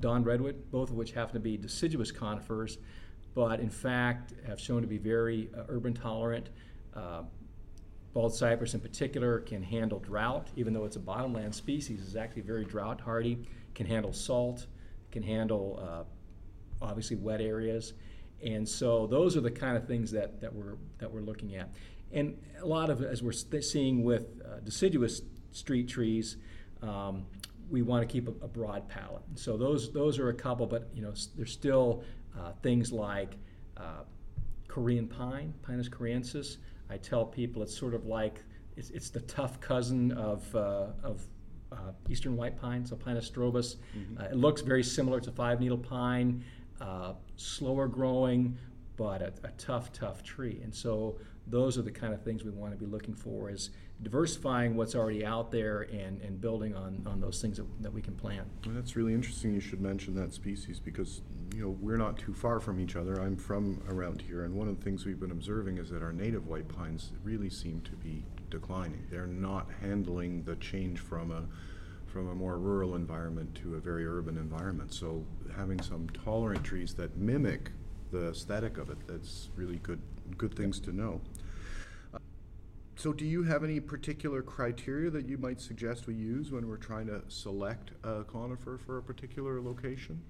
dawn 0.00 0.22
redwood, 0.22 0.70
both 0.70 0.90
of 0.90 0.96
which 0.96 1.12
happen 1.12 1.34
to 1.34 1.40
be 1.40 1.56
deciduous 1.56 2.12
conifers, 2.12 2.78
but 3.34 3.58
in 3.60 3.70
fact 3.70 4.34
have 4.46 4.60
shown 4.60 4.82
to 4.82 4.88
be 4.88 4.98
very 4.98 5.50
uh, 5.54 5.64
urban 5.68 5.94
tolerant. 5.94 6.50
Bald 8.12 8.34
cypress 8.34 8.74
in 8.74 8.80
particular 8.80 9.40
can 9.40 9.62
handle 9.62 9.98
drought, 9.98 10.48
even 10.56 10.74
though 10.74 10.84
it's 10.84 10.96
a 10.96 11.00
bottomland 11.00 11.54
species, 11.54 12.00
is 12.00 12.14
actually 12.14 12.42
very 12.42 12.64
drought 12.64 13.00
hardy, 13.00 13.46
can 13.74 13.86
handle 13.86 14.12
salt, 14.12 14.66
can 15.10 15.22
handle 15.22 15.80
uh, 15.82 16.84
obviously 16.84 17.16
wet 17.16 17.40
areas. 17.40 17.94
And 18.44 18.68
so 18.68 19.06
those 19.06 19.36
are 19.36 19.40
the 19.40 19.50
kind 19.50 19.76
of 19.76 19.86
things 19.86 20.10
that, 20.10 20.40
that 20.40 20.52
we're 20.52 20.76
that 20.98 21.10
we're 21.10 21.20
looking 21.22 21.54
at. 21.56 21.70
And 22.12 22.36
a 22.60 22.66
lot 22.66 22.90
of 22.90 23.02
as 23.02 23.22
we're 23.22 23.32
seeing 23.32 24.02
with 24.02 24.42
uh, 24.44 24.60
deciduous 24.60 25.22
street 25.52 25.88
trees, 25.88 26.36
um, 26.82 27.24
we 27.70 27.82
want 27.82 28.06
to 28.06 28.12
keep 28.12 28.28
a, 28.28 28.44
a 28.44 28.48
broad 28.48 28.88
palette. 28.88 29.22
So 29.36 29.56
those 29.56 29.92
those 29.92 30.18
are 30.18 30.28
a 30.28 30.34
couple, 30.34 30.66
but 30.66 30.90
you 30.92 31.02
know 31.02 31.14
there's 31.36 31.52
still 31.52 32.02
uh, 32.38 32.52
things 32.62 32.92
like 32.92 33.36
uh, 33.76 34.02
Korean 34.68 35.06
pine, 35.06 35.54
Pinus 35.62 35.88
koreensis. 35.88 36.58
I 36.92 36.98
tell 36.98 37.24
people 37.24 37.62
it's 37.62 37.76
sort 37.76 37.94
of 37.94 38.04
like 38.04 38.42
it's, 38.76 38.90
it's 38.90 39.08
the 39.08 39.20
tough 39.20 39.60
cousin 39.60 40.12
of, 40.12 40.54
uh, 40.54 40.88
of 41.02 41.26
uh, 41.72 41.92
eastern 42.10 42.36
white 42.36 42.60
pine, 42.60 42.84
so 42.84 42.96
Pinus 42.96 43.30
strobus. 43.30 43.76
Uh, 44.20 44.24
it 44.24 44.36
looks 44.36 44.60
very 44.60 44.82
similar 44.82 45.18
to 45.20 45.30
five 45.30 45.58
needle 45.58 45.78
pine, 45.78 46.44
uh, 46.82 47.14
slower 47.36 47.86
growing, 47.88 48.58
but 48.96 49.22
a, 49.22 49.32
a 49.44 49.50
tough, 49.56 49.90
tough 49.92 50.22
tree. 50.22 50.60
And 50.62 50.74
so 50.74 51.18
those 51.46 51.78
are 51.78 51.82
the 51.82 51.90
kind 51.90 52.12
of 52.12 52.22
things 52.22 52.44
we 52.44 52.50
want 52.50 52.72
to 52.72 52.78
be 52.78 52.86
looking 52.86 53.14
for 53.14 53.50
is 53.50 53.70
diversifying 54.02 54.76
what's 54.76 54.94
already 54.94 55.24
out 55.24 55.50
there 55.50 55.82
and, 55.82 56.20
and 56.22 56.40
building 56.40 56.74
on, 56.74 57.02
on 57.06 57.20
those 57.20 57.40
things 57.40 57.56
that, 57.56 57.66
that 57.82 57.92
we 57.92 58.02
can 58.02 58.14
plant. 58.14 58.46
Well, 58.66 58.74
that's 58.74 58.96
really 58.96 59.14
interesting 59.14 59.54
you 59.54 59.60
should 59.60 59.80
mention 59.80 60.14
that 60.16 60.32
species 60.32 60.80
because, 60.80 61.22
you 61.54 61.62
know, 61.62 61.76
we're 61.80 61.96
not 61.96 62.18
too 62.18 62.34
far 62.34 62.58
from 62.58 62.80
each 62.80 62.96
other. 62.96 63.20
I'm 63.20 63.36
from 63.36 63.82
around 63.88 64.22
here, 64.22 64.44
and 64.44 64.54
one 64.54 64.68
of 64.68 64.78
the 64.78 64.84
things 64.84 65.06
we've 65.06 65.20
been 65.20 65.30
observing 65.30 65.78
is 65.78 65.90
that 65.90 66.02
our 66.02 66.12
native 66.12 66.48
white 66.48 66.68
pines 66.68 67.12
really 67.22 67.50
seem 67.50 67.80
to 67.82 67.92
be 67.92 68.24
declining. 68.50 69.06
They're 69.10 69.26
not 69.26 69.68
handling 69.80 70.42
the 70.44 70.56
change 70.56 70.98
from 70.98 71.30
a 71.30 71.44
from 72.06 72.28
a 72.28 72.34
more 72.34 72.58
rural 72.58 72.94
environment 72.94 73.54
to 73.54 73.76
a 73.76 73.78
very 73.78 74.06
urban 74.06 74.36
environment. 74.36 74.92
So 74.92 75.24
having 75.56 75.80
some 75.80 76.10
tolerant 76.10 76.62
trees 76.62 76.92
that 76.94 77.16
mimic 77.16 77.70
the 78.10 78.28
aesthetic 78.28 78.76
of 78.76 78.90
it, 78.90 78.98
that's 79.06 79.48
really 79.56 79.76
good 79.76 80.00
good 80.36 80.54
things 80.54 80.78
to 80.80 80.92
know. 80.92 81.20
So 82.96 83.12
do 83.12 83.24
you 83.24 83.42
have 83.44 83.64
any 83.64 83.80
particular 83.80 84.42
criteria 84.42 85.10
that 85.10 85.26
you 85.26 85.38
might 85.38 85.60
suggest 85.60 86.06
we 86.06 86.14
use 86.14 86.52
when 86.52 86.68
we're 86.68 86.76
trying 86.76 87.06
to 87.06 87.22
select 87.28 87.92
a 88.04 88.24
conifer 88.24 88.78
for 88.78 88.98
a 88.98 89.02
particular 89.02 89.60
location? 89.60 90.22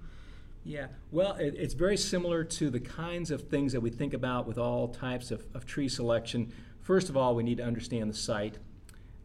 Yeah, 0.65 0.87
well, 1.11 1.33
it, 1.33 1.55
it's 1.57 1.73
very 1.73 1.97
similar 1.97 2.43
to 2.45 2.69
the 2.69 2.79
kinds 2.79 3.31
of 3.31 3.49
things 3.49 3.73
that 3.73 3.81
we 3.81 3.89
think 3.89 4.13
about 4.13 4.47
with 4.47 4.57
all 4.57 4.87
types 4.87 5.29
of, 5.29 5.45
of 5.53 5.65
tree 5.65 5.89
selection. 5.89 6.53
First 6.81 7.09
of 7.09 7.17
all, 7.17 7.35
we 7.35 7.43
need 7.43 7.57
to 7.57 7.63
understand 7.63 8.09
the 8.09 8.15
site. 8.15 8.59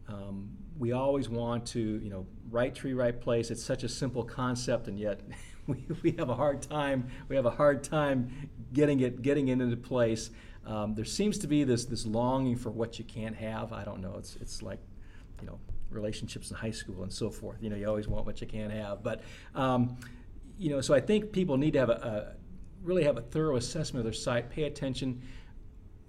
Um, 0.09 0.49
we 0.77 0.91
always 0.91 1.29
want 1.29 1.65
to, 1.67 1.79
you 1.79 2.09
know, 2.09 2.25
right 2.49 2.75
tree, 2.75 2.93
right 2.93 3.19
place. 3.19 3.51
It's 3.51 3.63
such 3.63 3.83
a 3.83 3.89
simple 3.89 4.23
concept, 4.23 4.87
and 4.89 4.99
yet 4.99 5.21
we, 5.67 5.85
we 6.01 6.11
have 6.13 6.29
a 6.29 6.35
hard 6.35 6.61
time. 6.61 7.07
We 7.29 7.37
have 7.37 7.45
a 7.45 7.51
hard 7.51 7.83
time 7.83 8.49
getting 8.73 8.99
it 8.99 9.21
getting 9.21 9.47
it 9.47 9.61
into 9.61 9.77
place. 9.77 10.31
Um, 10.65 10.93
there 10.93 11.05
seems 11.05 11.37
to 11.39 11.47
be 11.47 11.63
this 11.63 11.85
this 11.85 12.05
longing 12.05 12.55
for 12.55 12.69
what 12.69 12.99
you 12.99 13.05
can't 13.05 13.35
have. 13.35 13.73
I 13.73 13.83
don't 13.83 14.01
know. 14.01 14.15
It's 14.17 14.35
it's 14.37 14.61
like, 14.61 14.79
you 15.41 15.47
know, 15.47 15.59
relationships 15.89 16.51
in 16.51 16.57
high 16.57 16.71
school 16.71 17.03
and 17.03 17.11
so 17.11 17.29
forth. 17.29 17.57
You 17.61 17.69
know, 17.69 17.75
you 17.75 17.87
always 17.87 18.07
want 18.07 18.25
what 18.25 18.41
you 18.41 18.47
can't 18.47 18.71
have. 18.71 19.03
But 19.03 19.21
um, 19.55 19.97
you 20.57 20.69
know, 20.69 20.81
so 20.81 20.93
I 20.93 20.99
think 20.99 21.31
people 21.31 21.57
need 21.57 21.73
to 21.73 21.79
have 21.79 21.89
a, 21.89 21.93
a 21.93 22.39
really 22.83 23.03
have 23.03 23.17
a 23.17 23.21
thorough 23.21 23.55
assessment 23.55 24.05
of 24.05 24.11
their 24.11 24.13
site. 24.13 24.49
Pay 24.49 24.63
attention. 24.63 25.21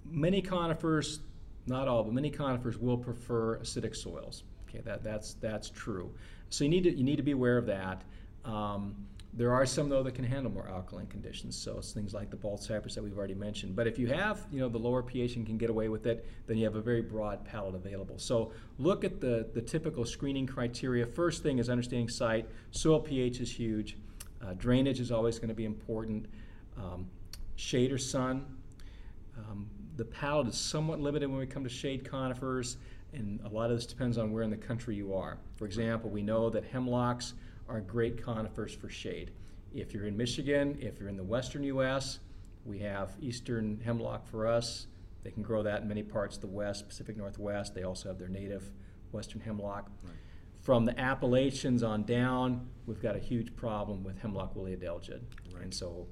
Many 0.05 0.41
conifers, 0.41 1.21
not 1.67 1.87
all, 1.87 2.03
but 2.03 2.13
many 2.13 2.29
conifers 2.29 2.77
will 2.77 2.97
prefer 2.97 3.59
acidic 3.59 3.95
soils. 3.95 4.43
Okay, 4.67 4.81
that, 4.85 5.03
that's 5.03 5.33
that's 5.35 5.69
true. 5.69 6.13
So 6.49 6.63
you 6.63 6.69
need 6.69 6.83
to 6.83 6.91
you 6.91 7.03
need 7.03 7.17
to 7.17 7.23
be 7.23 7.31
aware 7.31 7.57
of 7.57 7.65
that. 7.67 8.03
Um, 8.45 8.95
there 9.33 9.53
are 9.53 9.65
some 9.65 9.87
though 9.87 10.03
that 10.03 10.13
can 10.13 10.25
handle 10.25 10.51
more 10.51 10.67
alkaline 10.67 11.07
conditions. 11.07 11.55
So 11.55 11.77
it's 11.77 11.93
things 11.93 12.13
like 12.13 12.29
the 12.29 12.35
bald 12.35 12.61
cypress 12.61 12.95
that 12.95 13.03
we've 13.03 13.17
already 13.17 13.33
mentioned. 13.33 13.75
But 13.75 13.87
if 13.87 13.97
you 13.97 14.07
have 14.07 14.45
you 14.51 14.59
know 14.59 14.67
the 14.67 14.77
lower 14.77 15.01
pH 15.01 15.37
and 15.37 15.45
can 15.45 15.57
get 15.57 15.69
away 15.69 15.87
with 15.87 16.05
it, 16.05 16.25
then 16.47 16.57
you 16.57 16.65
have 16.65 16.75
a 16.75 16.81
very 16.81 17.01
broad 17.01 17.45
palette 17.45 17.75
available. 17.75 18.17
So 18.17 18.51
look 18.77 19.03
at 19.03 19.21
the 19.21 19.49
the 19.53 19.61
typical 19.61 20.05
screening 20.05 20.47
criteria. 20.47 21.05
First 21.05 21.43
thing 21.43 21.59
is 21.59 21.69
understanding 21.69 22.09
site. 22.09 22.47
Soil 22.71 22.99
pH 22.99 23.39
is 23.39 23.51
huge. 23.51 23.97
Uh, 24.41 24.53
drainage 24.53 24.99
is 24.99 25.11
always 25.11 25.37
going 25.39 25.49
to 25.49 25.55
be 25.55 25.65
important. 25.65 26.25
Um, 26.77 27.07
shade 27.55 27.91
or 27.91 27.97
sun. 27.97 28.45
Um, 29.37 29.69
the 29.95 30.05
palette 30.05 30.47
is 30.47 30.57
somewhat 30.57 30.99
limited 30.99 31.29
when 31.29 31.39
we 31.39 31.45
come 31.45 31.63
to 31.63 31.69
shade 31.69 32.09
conifers, 32.09 32.77
and 33.13 33.39
a 33.45 33.49
lot 33.49 33.69
of 33.69 33.77
this 33.77 33.85
depends 33.85 34.17
on 34.17 34.31
where 34.31 34.43
in 34.43 34.49
the 34.49 34.57
country 34.57 34.95
you 34.95 35.13
are. 35.13 35.37
For 35.57 35.65
example, 35.65 36.09
we 36.09 36.21
know 36.21 36.49
that 36.49 36.63
hemlocks 36.65 37.33
are 37.71 37.81
great 37.81 38.21
conifers 38.21 38.73
for 38.73 38.89
shade. 38.89 39.31
If 39.73 39.93
you're 39.93 40.05
in 40.05 40.17
Michigan, 40.17 40.77
if 40.81 40.99
you're 40.99 41.07
in 41.09 41.15
the 41.15 41.23
western 41.23 41.63
U.S., 41.63 42.19
We 42.65 42.79
have 42.79 43.11
eastern 43.19 43.79
hemlock 43.83 44.27
for 44.27 44.45
us. 44.45 44.87
They 45.23 45.31
can 45.31 45.41
grow 45.43 45.63
that 45.63 45.81
in 45.81 45.87
many 45.87 46.03
parts 46.03 46.35
of 46.35 46.41
the 46.41 46.47
West, 46.47 46.87
Pacific 46.87 47.17
Northwest. 47.17 47.73
They 47.73 47.83
also 47.83 48.09
have 48.09 48.19
their 48.19 48.27
native 48.27 48.71
western 49.11 49.41
hemlock. 49.41 49.89
Right. 50.03 50.13
From 50.59 50.85
the 50.85 50.99
Appalachians 50.99 51.81
on 51.81 52.03
down, 52.03 52.67
we've 52.85 53.01
got 53.01 53.15
a 53.15 53.19
huge 53.19 53.55
problem 53.55 54.03
with 54.03 54.19
hemlock 54.19 54.55
woolly 54.55 54.75
adelgid. 54.75 55.21
Right. 55.53 55.63
And 55.63 55.73
so 55.73 56.07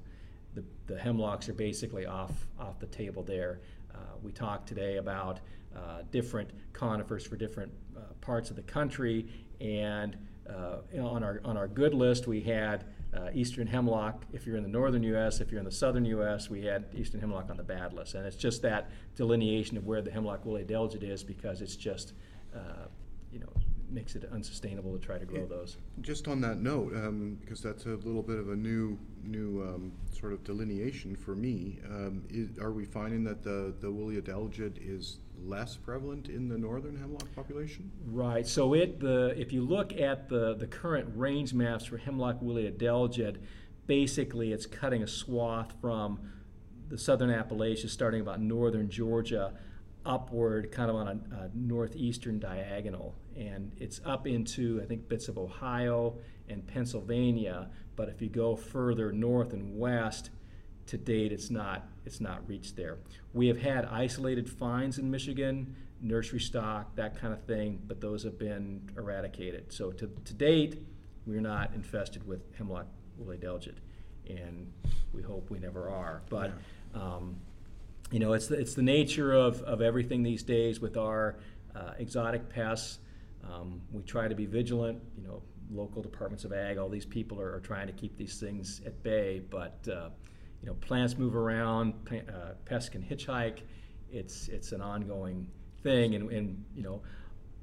the, 0.54 0.64
the 0.86 0.98
hemlocks 0.98 1.48
are 1.48 1.54
basically 1.54 2.06
off, 2.06 2.48
off 2.58 2.80
the 2.80 2.86
table 2.86 3.22
there. 3.22 3.60
Uh, 3.94 3.98
we 4.22 4.32
talked 4.32 4.66
today 4.66 4.96
about 4.96 5.38
uh, 5.76 6.02
different 6.10 6.50
conifers 6.72 7.24
for 7.24 7.36
different 7.36 7.72
uh, 7.96 8.00
parts 8.20 8.50
of 8.50 8.56
the 8.56 8.62
country, 8.62 9.28
and 9.60 10.16
on 10.98 11.22
our 11.22 11.40
on 11.44 11.56
our 11.56 11.68
good 11.68 11.94
list 11.94 12.26
we 12.26 12.40
had 12.40 12.84
uh, 13.16 13.28
eastern 13.34 13.66
hemlock. 13.66 14.24
If 14.32 14.46
you're 14.46 14.56
in 14.56 14.62
the 14.62 14.68
northern 14.68 15.02
U.S., 15.02 15.40
if 15.40 15.50
you're 15.50 15.58
in 15.58 15.64
the 15.64 15.72
southern 15.72 16.04
U.S., 16.04 16.48
we 16.48 16.64
had 16.64 16.86
eastern 16.94 17.20
hemlock 17.20 17.50
on 17.50 17.56
the 17.56 17.62
bad 17.62 17.92
list, 17.92 18.14
and 18.14 18.26
it's 18.26 18.36
just 18.36 18.62
that 18.62 18.90
delineation 19.16 19.76
of 19.76 19.86
where 19.86 20.00
the 20.02 20.10
hemlock 20.10 20.44
woolly 20.44 20.64
adelgid 20.64 21.02
is 21.02 21.24
because 21.24 21.60
it's 21.60 21.76
just 21.76 22.12
uh, 22.54 22.86
you 23.32 23.40
know 23.40 23.52
makes 23.90 24.14
it 24.14 24.24
unsustainable 24.32 24.92
to 24.92 25.04
try 25.04 25.18
to 25.18 25.24
grow 25.24 25.46
those. 25.46 25.76
Just 26.00 26.28
on 26.28 26.40
that 26.42 26.58
note, 26.58 26.94
um, 26.94 27.38
because 27.40 27.60
that's 27.60 27.86
a 27.86 27.96
little 27.96 28.22
bit 28.22 28.38
of 28.38 28.50
a 28.50 28.56
new, 28.56 28.98
new 29.24 29.62
um, 29.62 29.92
sort 30.12 30.32
of 30.32 30.44
delineation 30.44 31.16
for 31.16 31.34
me, 31.34 31.78
um, 31.88 32.22
is, 32.30 32.56
are 32.58 32.72
we 32.72 32.84
finding 32.84 33.24
that 33.24 33.42
the, 33.42 33.74
the 33.80 33.90
woolly 33.90 34.20
adelgid 34.20 34.76
is 34.80 35.18
less 35.44 35.76
prevalent 35.76 36.28
in 36.28 36.48
the 36.48 36.58
northern 36.58 36.96
hemlock 36.96 37.34
population? 37.34 37.90
Right. 38.06 38.46
So 38.46 38.74
it 38.74 39.00
the 39.00 39.34
if 39.36 39.52
you 39.52 39.62
look 39.62 39.92
at 39.92 40.28
the 40.28 40.54
the 40.54 40.66
current 40.66 41.08
range 41.14 41.54
maps 41.54 41.86
for 41.86 41.96
hemlock 41.96 42.40
woolly 42.40 42.70
adelgid, 42.70 43.38
basically 43.86 44.52
it's 44.52 44.66
cutting 44.66 45.02
a 45.02 45.06
swath 45.06 45.74
from 45.80 46.20
the 46.88 46.98
southern 46.98 47.30
Appalachians, 47.30 47.92
starting 47.92 48.20
about 48.20 48.40
northern 48.40 48.90
Georgia, 48.90 49.54
upward, 50.04 50.72
kind 50.72 50.90
of 50.90 50.96
on 50.96 51.08
a, 51.08 51.44
a 51.44 51.50
northeastern 51.54 52.38
diagonal, 52.38 53.14
and 53.36 53.72
it's 53.78 54.00
up 54.04 54.26
into 54.26 54.80
I 54.82 54.86
think 54.86 55.08
bits 55.08 55.28
of 55.28 55.38
Ohio 55.38 56.18
and 56.48 56.66
Pennsylvania. 56.66 57.70
But 57.96 58.08
if 58.08 58.20
you 58.20 58.28
go 58.28 58.56
further 58.56 59.12
north 59.12 59.52
and 59.52 59.78
west, 59.78 60.30
to 60.86 60.98
date 60.98 61.32
it's 61.32 61.50
not 61.50 61.86
it's 62.04 62.20
not 62.20 62.46
reached 62.48 62.76
there. 62.76 62.98
We 63.32 63.48
have 63.48 63.58
had 63.58 63.84
isolated 63.84 64.48
finds 64.48 64.98
in 64.98 65.10
Michigan, 65.10 65.74
nursery 66.00 66.40
stock, 66.40 66.94
that 66.96 67.20
kind 67.20 67.32
of 67.32 67.42
thing, 67.44 67.80
but 67.86 68.00
those 68.00 68.22
have 68.24 68.38
been 68.38 68.90
eradicated. 68.96 69.72
So 69.72 69.92
to, 69.92 70.10
to 70.24 70.34
date, 70.34 70.82
we're 71.26 71.40
not 71.40 71.74
infested 71.74 72.26
with 72.26 72.40
hemlock 72.56 72.86
woolly 73.18 73.36
adelgid, 73.36 73.74
and 74.28 74.72
we 75.12 75.22
hope 75.22 75.50
we 75.50 75.58
never 75.58 75.88
are. 75.90 76.22
But 76.28 76.52
um, 76.94 77.36
you 78.10 78.18
know, 78.18 78.32
it's 78.32 78.48
the, 78.48 78.58
it's 78.58 78.74
the 78.74 78.82
nature 78.82 79.32
of, 79.32 79.62
of 79.62 79.80
everything 79.82 80.22
these 80.22 80.42
days 80.42 80.80
with 80.80 80.96
our 80.96 81.36
uh, 81.76 81.92
exotic 81.98 82.48
pests. 82.48 82.98
Um, 83.44 83.80
we 83.92 84.02
try 84.02 84.26
to 84.26 84.34
be 84.34 84.46
vigilant. 84.46 85.00
You 85.16 85.28
know, 85.28 85.42
local 85.72 86.02
departments 86.02 86.44
of 86.44 86.52
ag, 86.52 86.78
all 86.78 86.88
these 86.88 87.06
people 87.06 87.40
are, 87.40 87.54
are 87.54 87.60
trying 87.60 87.86
to 87.86 87.92
keep 87.92 88.16
these 88.16 88.40
things 88.40 88.80
at 88.84 89.02
bay. 89.02 89.40
But 89.48 89.86
uh, 89.88 90.08
you 90.62 90.68
know, 90.68 90.74
plants 90.74 91.16
move 91.16 91.34
around, 91.34 91.94
uh, 92.10 92.52
pests 92.64 92.88
can 92.88 93.02
hitchhike. 93.02 93.60
It's 94.12 94.48
it's 94.48 94.72
an 94.72 94.80
ongoing 94.80 95.46
thing, 95.82 96.14
and, 96.14 96.30
and 96.30 96.64
you 96.74 96.82
know, 96.82 97.00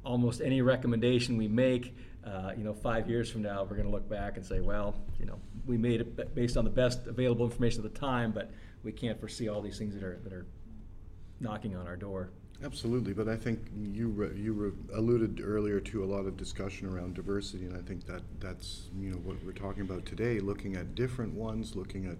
almost 0.03 0.41
any 0.41 0.61
recommendation 0.61 1.37
we 1.37 1.47
make, 1.47 1.95
uh, 2.25 2.51
you 2.57 2.63
know, 2.63 2.73
five 2.73 3.09
years 3.09 3.29
from 3.29 3.41
now, 3.41 3.63
we're 3.63 3.75
going 3.75 3.87
to 3.87 3.91
look 3.91 4.09
back 4.09 4.37
and 4.37 4.45
say, 4.45 4.59
well, 4.59 4.95
you 5.19 5.25
know, 5.25 5.39
we 5.65 5.77
made 5.77 6.01
it 6.01 6.35
based 6.35 6.57
on 6.57 6.63
the 6.63 6.69
best 6.69 7.05
available 7.07 7.45
information 7.45 7.85
at 7.85 7.93
the 7.93 7.99
time, 7.99 8.31
but 8.31 8.51
we 8.83 8.91
can't 8.91 9.19
foresee 9.19 9.49
all 9.49 9.61
these 9.61 9.77
things 9.77 9.93
that 9.93 10.03
are 10.03 10.19
that 10.23 10.33
are 10.33 10.45
knocking 11.39 11.75
on 11.75 11.85
our 11.85 11.97
door. 11.97 12.31
Absolutely, 12.63 13.13
but 13.13 13.27
I 13.27 13.35
think 13.35 13.59
you 13.75 14.07
re- 14.07 14.35
you 14.35 14.53
re- 14.53 14.95
alluded 14.95 15.41
earlier 15.43 15.79
to 15.81 16.03
a 16.03 16.07
lot 16.07 16.25
of 16.25 16.37
discussion 16.37 16.87
around 16.87 17.13
diversity, 17.13 17.65
and 17.65 17.77
I 17.77 17.81
think 17.81 18.07
that 18.07 18.23
that's 18.39 18.89
you 18.97 19.11
know 19.11 19.17
what 19.17 19.37
we're 19.45 19.51
talking 19.51 19.83
about 19.83 20.05
today, 20.05 20.39
looking 20.39 20.75
at 20.75 20.95
different 20.95 21.33
ones, 21.33 21.75
looking 21.75 22.07
at 22.07 22.17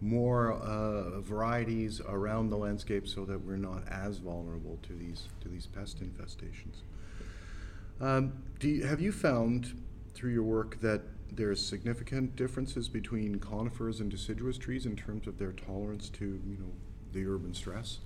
more 0.00 0.52
uh, 0.52 1.20
varieties 1.20 2.00
around 2.06 2.50
the 2.50 2.56
landscape, 2.56 3.08
so 3.08 3.24
that 3.24 3.44
we're 3.44 3.56
not 3.56 3.82
as 3.88 4.18
vulnerable 4.18 4.78
to 4.82 4.92
these 4.92 5.28
to 5.40 5.48
these 5.48 5.66
pest 5.66 6.02
infestations. 6.02 6.82
Um, 8.00 8.32
do 8.58 8.68
you, 8.68 8.84
have 8.84 9.00
you 9.00 9.12
found 9.12 9.82
through 10.12 10.32
your 10.32 10.42
work 10.42 10.80
that 10.80 11.02
there's 11.32 11.64
significant 11.64 12.36
differences 12.36 12.88
between 12.88 13.38
conifers 13.38 14.00
and 14.00 14.10
deciduous 14.10 14.58
trees 14.58 14.86
in 14.86 14.96
terms 14.96 15.26
of 15.26 15.38
their 15.38 15.52
tolerance 15.52 16.08
to 16.10 16.24
you 16.24 16.56
know 16.58 16.72
the 17.12 17.26
urban 17.26 17.54
stress? 17.54 17.98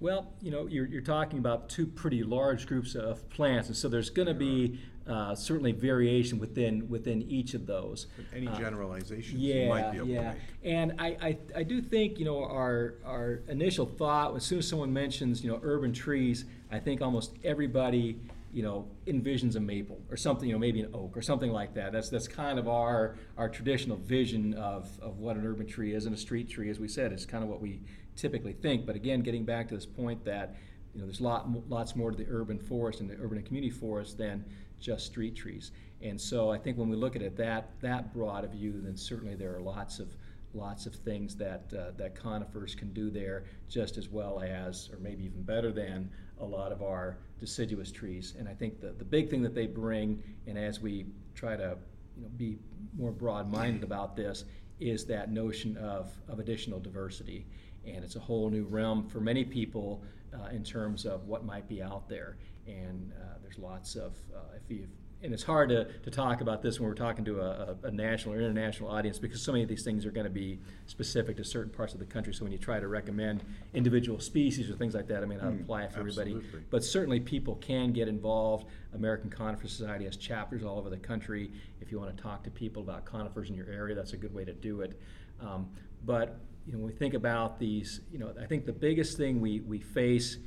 Well, 0.00 0.32
you 0.40 0.50
know, 0.50 0.66
you're, 0.66 0.86
you're 0.86 1.00
talking 1.00 1.38
about 1.38 1.68
two 1.68 1.86
pretty 1.86 2.24
large 2.24 2.66
groups 2.66 2.96
of 2.96 3.28
plants, 3.30 3.68
and 3.68 3.76
so 3.76 3.88
there's 3.88 4.10
going 4.10 4.26
to 4.26 4.34
be 4.34 4.80
uh, 5.06 5.34
certainly 5.34 5.72
variation 5.72 6.38
within 6.38 6.88
within 6.88 7.22
each 7.22 7.54
of 7.54 7.66
those. 7.66 8.06
Any 8.34 8.48
Uh, 8.48 8.58
generalizations 8.58 9.40
yeah, 9.40 9.54
you 9.54 9.68
might 9.68 9.90
be 9.90 9.96
able 9.98 10.08
yeah. 10.08 10.20
to 10.20 10.28
make? 10.28 10.38
And 10.64 10.94
I, 10.98 11.06
I, 11.20 11.38
I 11.56 11.62
do 11.64 11.82
think, 11.82 12.18
you 12.18 12.24
know, 12.24 12.44
our, 12.44 12.94
our 13.04 13.40
initial 13.48 13.84
thought, 13.84 14.36
as 14.36 14.44
soon 14.44 14.60
as 14.60 14.68
someone 14.68 14.92
mentions, 14.92 15.42
you 15.42 15.50
know, 15.50 15.58
urban 15.62 15.92
trees, 15.92 16.44
I 16.70 16.78
think 16.78 17.02
almost 17.02 17.34
everybody, 17.42 18.20
you 18.52 18.62
know, 18.62 18.86
envisions 19.06 19.56
a 19.56 19.60
maple 19.60 20.00
or 20.08 20.16
something, 20.16 20.48
you 20.48 20.54
know, 20.54 20.60
maybe 20.60 20.80
an 20.80 20.90
oak 20.94 21.16
or 21.16 21.22
something 21.22 21.50
like 21.50 21.74
that. 21.74 21.90
That's, 21.90 22.10
that's 22.10 22.28
kind 22.28 22.60
of 22.60 22.68
our, 22.68 23.16
our 23.36 23.48
traditional 23.48 23.96
vision 23.96 24.54
of, 24.54 24.88
of 25.00 25.18
what 25.18 25.36
an 25.36 25.44
urban 25.44 25.66
tree 25.66 25.94
is 25.94 26.06
and 26.06 26.14
a 26.14 26.18
street 26.18 26.48
tree, 26.48 26.70
as 26.70 26.78
we 26.78 26.86
said, 26.86 27.12
is 27.12 27.26
kind 27.26 27.42
of 27.42 27.50
what 27.50 27.60
we 27.60 27.80
typically 28.14 28.52
think. 28.52 28.86
But 28.86 28.94
again, 28.94 29.22
getting 29.22 29.44
back 29.44 29.68
to 29.70 29.74
this 29.74 29.86
point 29.86 30.24
that, 30.26 30.54
you 30.94 31.00
know, 31.00 31.06
there's 31.06 31.20
lot, 31.20 31.48
lots 31.68 31.96
more 31.96 32.12
to 32.12 32.16
the 32.16 32.26
urban 32.30 32.58
forest 32.58 33.00
and 33.00 33.10
the 33.10 33.14
urban 33.14 33.38
and 33.38 33.46
community 33.46 33.70
forest 33.70 34.16
than 34.18 34.44
just 34.82 35.06
street 35.06 35.34
trees. 35.34 35.70
And 36.02 36.20
so 36.20 36.50
I 36.50 36.58
think 36.58 36.76
when 36.76 36.88
we 36.88 36.96
look 36.96 37.16
at 37.16 37.22
it 37.22 37.36
that, 37.36 37.70
that 37.80 38.12
broad 38.12 38.44
a 38.44 38.48
view, 38.48 38.80
then 38.82 38.96
certainly 38.96 39.36
there 39.36 39.54
are 39.56 39.60
lots 39.60 40.00
of, 40.00 40.08
lots 40.52 40.84
of 40.84 40.94
things 40.94 41.36
that, 41.36 41.72
uh, 41.72 41.92
that 41.96 42.14
conifers 42.14 42.74
can 42.74 42.92
do 42.92 43.08
there 43.08 43.44
just 43.68 43.96
as 43.96 44.08
well 44.08 44.40
as, 44.40 44.90
or 44.92 44.98
maybe 44.98 45.24
even 45.24 45.42
better 45.42 45.72
than, 45.72 46.10
a 46.40 46.44
lot 46.44 46.72
of 46.72 46.82
our 46.82 47.18
deciduous 47.38 47.92
trees. 47.92 48.34
And 48.36 48.48
I 48.48 48.54
think 48.54 48.80
the, 48.80 48.92
the 48.92 49.04
big 49.04 49.30
thing 49.30 49.42
that 49.42 49.54
they 49.54 49.66
bring, 49.66 50.20
and 50.46 50.58
as 50.58 50.80
we 50.80 51.06
try 51.34 51.56
to 51.56 51.78
you 52.16 52.22
know, 52.22 52.28
be 52.36 52.58
more 52.98 53.12
broad-minded 53.12 53.84
about 53.84 54.16
this, 54.16 54.44
is 54.80 55.04
that 55.04 55.30
notion 55.30 55.76
of, 55.76 56.10
of 56.28 56.40
additional 56.40 56.80
diversity. 56.80 57.46
And 57.86 58.04
it's 58.04 58.16
a 58.16 58.20
whole 58.20 58.50
new 58.50 58.64
realm 58.64 59.08
for 59.08 59.20
many 59.20 59.44
people 59.44 60.02
uh, 60.34 60.48
in 60.48 60.62
terms 60.62 61.04
of 61.04 61.26
what 61.26 61.44
might 61.44 61.68
be 61.68 61.82
out 61.82 62.08
there. 62.08 62.36
And 62.66 63.12
uh, 63.20 63.38
there's 63.42 63.58
lots 63.58 63.96
of, 63.96 64.14
uh, 64.34 64.56
if 64.56 64.70
you 64.70 64.86
and 65.22 65.32
it's 65.32 65.42
hard 65.42 65.68
to, 65.68 65.84
to 65.84 66.10
talk 66.10 66.40
about 66.40 66.62
this 66.62 66.80
when 66.80 66.88
we're 66.88 66.94
talking 66.94 67.24
to 67.24 67.40
a, 67.40 67.76
a, 67.84 67.90
national 67.90 68.34
or 68.34 68.40
international 68.40 68.90
audience 68.90 69.18
because 69.18 69.40
so 69.40 69.52
many 69.52 69.62
of 69.62 69.68
these 69.68 69.84
things 69.84 70.04
are 70.04 70.10
going 70.10 70.24
to 70.24 70.30
be 70.30 70.58
specific 70.86 71.36
to 71.36 71.44
certain 71.44 71.72
parts 71.72 71.94
of 71.94 72.00
the 72.00 72.06
country. 72.06 72.34
So 72.34 72.44
when 72.44 72.52
you 72.52 72.58
try 72.58 72.80
to 72.80 72.88
recommend 72.88 73.44
individual 73.72 74.18
species 74.18 74.68
or 74.68 74.74
things 74.74 74.94
like 74.94 75.06
that, 75.08 75.22
it 75.22 75.26
may 75.26 75.36
not 75.36 75.52
Mm, 75.52 75.62
apply 75.62 75.88
for 75.88 76.00
everybody. 76.00 76.40
But 76.70 76.82
certainly 76.82 77.20
people 77.20 77.56
can 77.56 77.92
get 77.92 78.08
involved. 78.08 78.66
American 78.94 79.28
Conifer 79.28 79.68
Society 79.68 80.06
has 80.06 80.16
chapters 80.16 80.64
all 80.64 80.78
over 80.78 80.88
the 80.90 80.96
country. 80.96 81.52
If 81.80 81.92
you 81.92 81.98
want 81.98 82.16
to 82.16 82.22
talk 82.22 82.42
to 82.44 82.50
people 82.50 82.82
about 82.82 83.04
conifers 83.04 83.48
in 83.48 83.54
your 83.54 83.68
area, 83.70 83.94
that's 83.94 84.14
a 84.14 84.16
good 84.16 84.34
way 84.34 84.44
to 84.44 84.52
do 84.52 84.80
it. 84.80 84.98
Um, 85.40 85.68
but 86.04 86.40
you 86.66 86.72
know, 86.72 86.78
when 86.78 86.86
we 86.86 86.92
think 86.92 87.14
about 87.14 87.58
these, 87.58 88.00
you 88.12 88.18
know, 88.18 88.32
I 88.40 88.46
think 88.46 88.66
the 88.66 88.72
biggest 88.72 89.16
thing 89.16 89.40
we, 89.40 89.60
we 89.60 89.80
face 89.80 90.38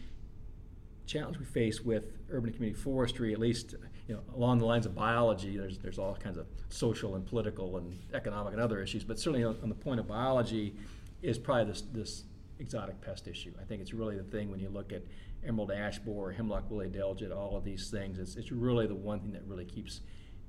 challenge 1.06 1.38
we 1.38 1.46
face 1.46 1.82
with 1.82 2.06
urban 2.30 2.50
and 2.50 2.56
community 2.56 2.82
forestry, 2.82 3.32
at 3.34 3.40
least 3.40 3.76
you 4.08 4.16
know, 4.16 4.22
along 4.36 4.60
the 4.60 4.66
lines 4.66 4.86
of 4.86 4.96
biology, 4.96 5.58
there's, 5.58 5.78
there's 5.80 6.00
all 6.00 6.16
kinds 6.16 6.38
of 6.38 6.48
social 6.70 7.16
and 7.16 7.26
political 7.26 7.78
and 7.78 7.98
economic 8.14 8.54
and 8.54 8.62
other 8.62 8.82
issues, 8.82 9.04
but 9.04 9.20
certainly 9.20 9.44
on, 9.44 9.58
on 9.64 9.70
the 9.70 9.76
point 9.76 10.00
of 10.00 10.08
biology 10.08 10.76
is 11.22 11.38
probably 11.38 11.72
this, 11.72 11.84
this 11.92 12.24
exotic 12.60 13.00
pest 13.02 13.28
issue. 13.28 13.52
I 13.60 13.66
think 13.66 13.82
it's 13.82 13.94
really 13.94 14.16
the 14.16 14.24
thing 14.24 14.52
when 14.52 14.60
you 14.60 14.70
look 14.70 14.94
at 14.94 15.04
emerald 15.46 15.72
ash 15.72 16.00
borer, 16.00 16.32
hemlock 16.32 16.70
woolly 16.70 16.88
adelgid, 16.88 17.36
all 17.36 17.56
of 17.56 17.64
these 17.64 17.90
things, 17.90 18.20
it's, 18.20 18.36
it's 18.36 18.52
really 18.52 18.88
the 18.88 18.96
one 18.96 19.20
thing 19.20 19.32
that 19.34 19.44
really 19.46 19.66
keeps 19.66 20.02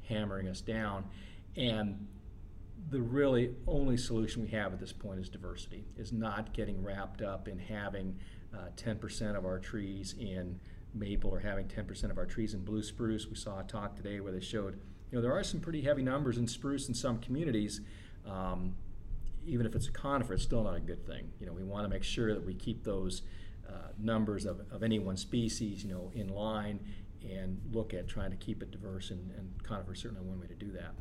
hammering 0.09 0.49
us 0.49 0.61
down. 0.61 1.05
And 1.57 2.07
the 2.91 3.01
really 3.01 3.51
only 3.67 3.97
solution 3.97 4.43
we 4.43 4.49
have 4.49 4.73
at 4.73 4.79
this 4.79 4.93
point 4.93 5.21
is 5.21 5.29
diversity, 5.29 5.85
is 5.97 6.13
not 6.13 6.53
getting 6.53 6.83
wrapped 6.83 7.21
up 7.21 7.49
in 7.49 7.59
having 7.59 8.17
uh, 8.55 8.69
10% 8.77 9.37
of 9.37 9.45
our 9.45 9.59
trees 9.59 10.15
in 10.19 10.59
maple 10.95 11.31
or 11.31 11.41
having 11.41 11.67
10% 11.67 12.11
of 12.11 12.19
our 12.19 12.27
trees 12.27 12.55
in 12.55 12.65
blue 12.65 12.83
spruce. 12.83 13.27
We 13.27 13.35
saw 13.35 13.61
a 13.61 13.65
talk 13.65 13.97
today 13.97 14.21
where 14.21 14.33
they 14.33 14.41
showed, 14.41 14.79
you 15.11 15.19
know, 15.19 15.21
there 15.21 15.33
are 15.33 15.43
some 15.43 15.61
pretty 15.61 15.83
heavy 15.83 16.03
numbers 16.03 16.39
in 16.39 16.47
spruce 16.47 16.89
in 16.89 16.95
some 16.95 17.19
communities. 17.19 17.81
Um, 18.25 18.77
even 19.47 19.67
if 19.67 19.75
it's 19.75 19.89
a 19.89 19.93
conifer, 19.93 20.35
it's 20.35 20.43
still 20.43 20.63
not 20.63 20.77
a 20.77 20.81
good 20.81 21.07
thing. 21.07 21.31
You 21.41 21.47
know, 21.47 21.53
we 21.53 21.63
want 21.63 21.85
to 21.85 21.89
make 21.89 22.03
sure 22.03 22.33
that 22.35 22.45
we 22.45 22.55
keep 22.55 22.85
those 22.85 23.23
uh, 23.69 23.89
numbers 23.99 24.47
of, 24.47 24.61
of 24.71 24.83
any 24.83 24.99
one 24.99 25.17
species, 25.17 25.85
you 25.85 25.93
know, 25.93 26.11
in 26.15 26.29
line. 26.29 26.81
And 27.25 27.61
look 27.73 27.95
at 27.95 28.09
trying 28.09 28.31
to 28.31 28.37
keep 28.37 28.63
it 28.63 28.71
diverse, 28.71 29.11
and, 29.11 29.31
and 29.37 29.63
conifer 29.63 29.93
is 29.93 30.01
certainly 30.01 30.25
one 30.25 30.41
way 30.41 30.47
to 30.47 30.55
do 30.55 30.71
that. 30.73 30.93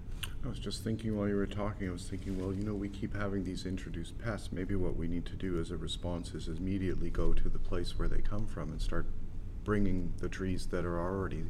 I 0.44 0.48
was 0.48 0.60
just 0.60 0.84
thinking 0.84 1.18
while 1.18 1.28
you 1.28 1.36
were 1.36 1.48
talking, 1.48 1.90
I 1.90 1.92
was 1.92 2.08
thinking, 2.08 2.40
well, 2.40 2.54
you 2.54 2.64
know, 2.64 2.74
we 2.74 2.90
keep 2.90 3.16
having 3.16 3.44
these 3.44 3.66
introduced 3.66 4.18
pests. 4.20 4.52
Maybe 4.52 4.76
what 4.76 4.96
we 4.96 5.08
need 5.08 5.26
to 5.28 5.36
do 5.36 5.60
as 5.60 5.72
a 5.72 5.78
response 5.78 6.34
is 6.34 6.48
immediately 6.48 7.10
go 7.10 7.34
to 7.34 7.50
the 7.50 7.60
place 7.60 7.98
where 7.98 8.08
they 8.08 8.22
come 8.22 8.46
from 8.46 8.72
and 8.72 8.82
start 8.82 9.06
bringing 9.64 10.14
the 10.20 10.30
trees 10.30 10.68
that 10.68 10.86
are 10.86 11.00
already 11.00 11.46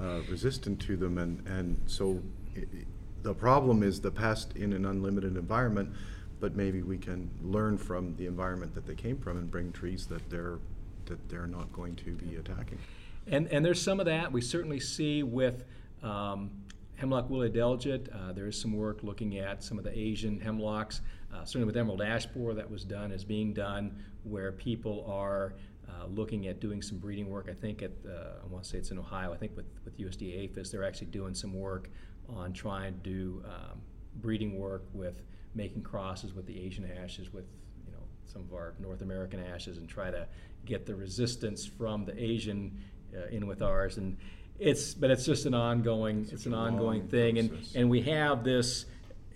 uh, 0.00 0.20
resistant 0.28 0.80
to 0.80 0.96
them. 0.96 1.18
And, 1.18 1.46
and 1.46 1.80
so 1.86 2.22
i 2.56 2.60
i 2.60 2.84
the 3.22 3.34
problem 3.34 3.82
is 3.82 4.00
the 4.00 4.10
pest 4.10 4.54
in 4.56 4.72
an 4.72 4.84
unlimited 4.84 5.36
environment, 5.36 5.90
but 6.38 6.54
maybe 6.54 6.82
we 6.82 6.96
can 6.96 7.28
learn 7.42 7.76
from 7.76 8.14
the 8.16 8.26
environment 8.26 8.72
that 8.74 8.86
they 8.86 8.94
came 8.94 9.18
from 9.18 9.36
and 9.36 9.50
bring 9.50 9.72
trees 9.72 10.06
that 10.06 10.30
they're, 10.30 10.58
that 11.06 11.28
they're 11.28 11.48
not 11.48 11.72
going 11.72 11.96
to 11.96 12.12
be 12.12 12.36
attacking. 12.36 12.78
And, 13.26 13.48
and 13.48 13.64
there's 13.64 13.82
some 13.82 14.00
of 14.00 14.06
that 14.06 14.30
we 14.30 14.40
certainly 14.40 14.80
see 14.80 15.22
with 15.22 15.64
um, 16.02 16.50
hemlock 16.94 17.28
woolly 17.28 17.50
adelgid. 17.50 18.08
Uh, 18.14 18.32
there 18.32 18.46
is 18.46 18.60
some 18.60 18.72
work 18.72 19.02
looking 19.02 19.38
at 19.38 19.62
some 19.62 19.78
of 19.78 19.84
the 19.84 19.96
Asian 19.96 20.40
hemlocks. 20.40 21.00
Uh, 21.34 21.44
certainly 21.44 21.66
with 21.66 21.76
emerald 21.76 22.02
ash 22.02 22.26
borer 22.26 22.54
that 22.54 22.70
was 22.70 22.84
done 22.84 23.12
is 23.12 23.24
being 23.24 23.52
done 23.52 23.96
where 24.22 24.52
people 24.52 25.04
are 25.08 25.54
uh, 25.88 26.06
looking 26.06 26.46
at 26.46 26.60
doing 26.60 26.80
some 26.80 26.98
breeding 26.98 27.28
work. 27.28 27.48
I 27.50 27.54
think 27.54 27.82
at 27.82 27.92
uh, 28.06 28.42
I 28.42 28.46
want 28.46 28.64
to 28.64 28.70
say 28.70 28.78
it's 28.78 28.90
in 28.90 28.98
Ohio. 28.98 29.32
I 29.32 29.36
think 29.36 29.56
with 29.56 29.66
with 29.84 29.98
USDA 29.98 30.44
APHIS 30.44 30.70
they're 30.70 30.84
actually 30.84 31.08
doing 31.08 31.34
some 31.34 31.52
work 31.52 31.90
on 32.28 32.52
trying 32.52 32.94
to 32.94 32.98
do 32.98 33.42
um, 33.44 33.80
breeding 34.16 34.58
work 34.58 34.84
with 34.92 35.22
making 35.54 35.82
crosses 35.82 36.32
with 36.34 36.46
the 36.46 36.58
Asian 36.58 36.90
ashes 37.02 37.32
with 37.32 37.46
you 37.84 37.92
know 37.92 38.02
some 38.24 38.42
of 38.42 38.52
our 38.54 38.74
North 38.78 39.02
American 39.02 39.40
ashes 39.40 39.78
and 39.78 39.88
try 39.88 40.10
to 40.10 40.26
get 40.64 40.86
the 40.86 40.94
resistance 40.94 41.64
from 41.64 42.04
the 42.04 42.20
Asian 42.20 42.76
uh, 43.14 43.26
in 43.28 43.46
with 43.46 43.62
ours 43.62 43.98
and 43.98 44.16
it's 44.58 44.94
but 44.94 45.10
it's 45.10 45.26
just 45.26 45.44
an 45.46 45.54
ongoing 45.54 46.24
Such 46.24 46.34
it's 46.34 46.46
an 46.46 46.54
ongoing 46.54 47.06
thing 47.08 47.38
and 47.38 47.58
and 47.74 47.90
we 47.90 48.00
have 48.02 48.42
this 48.42 48.86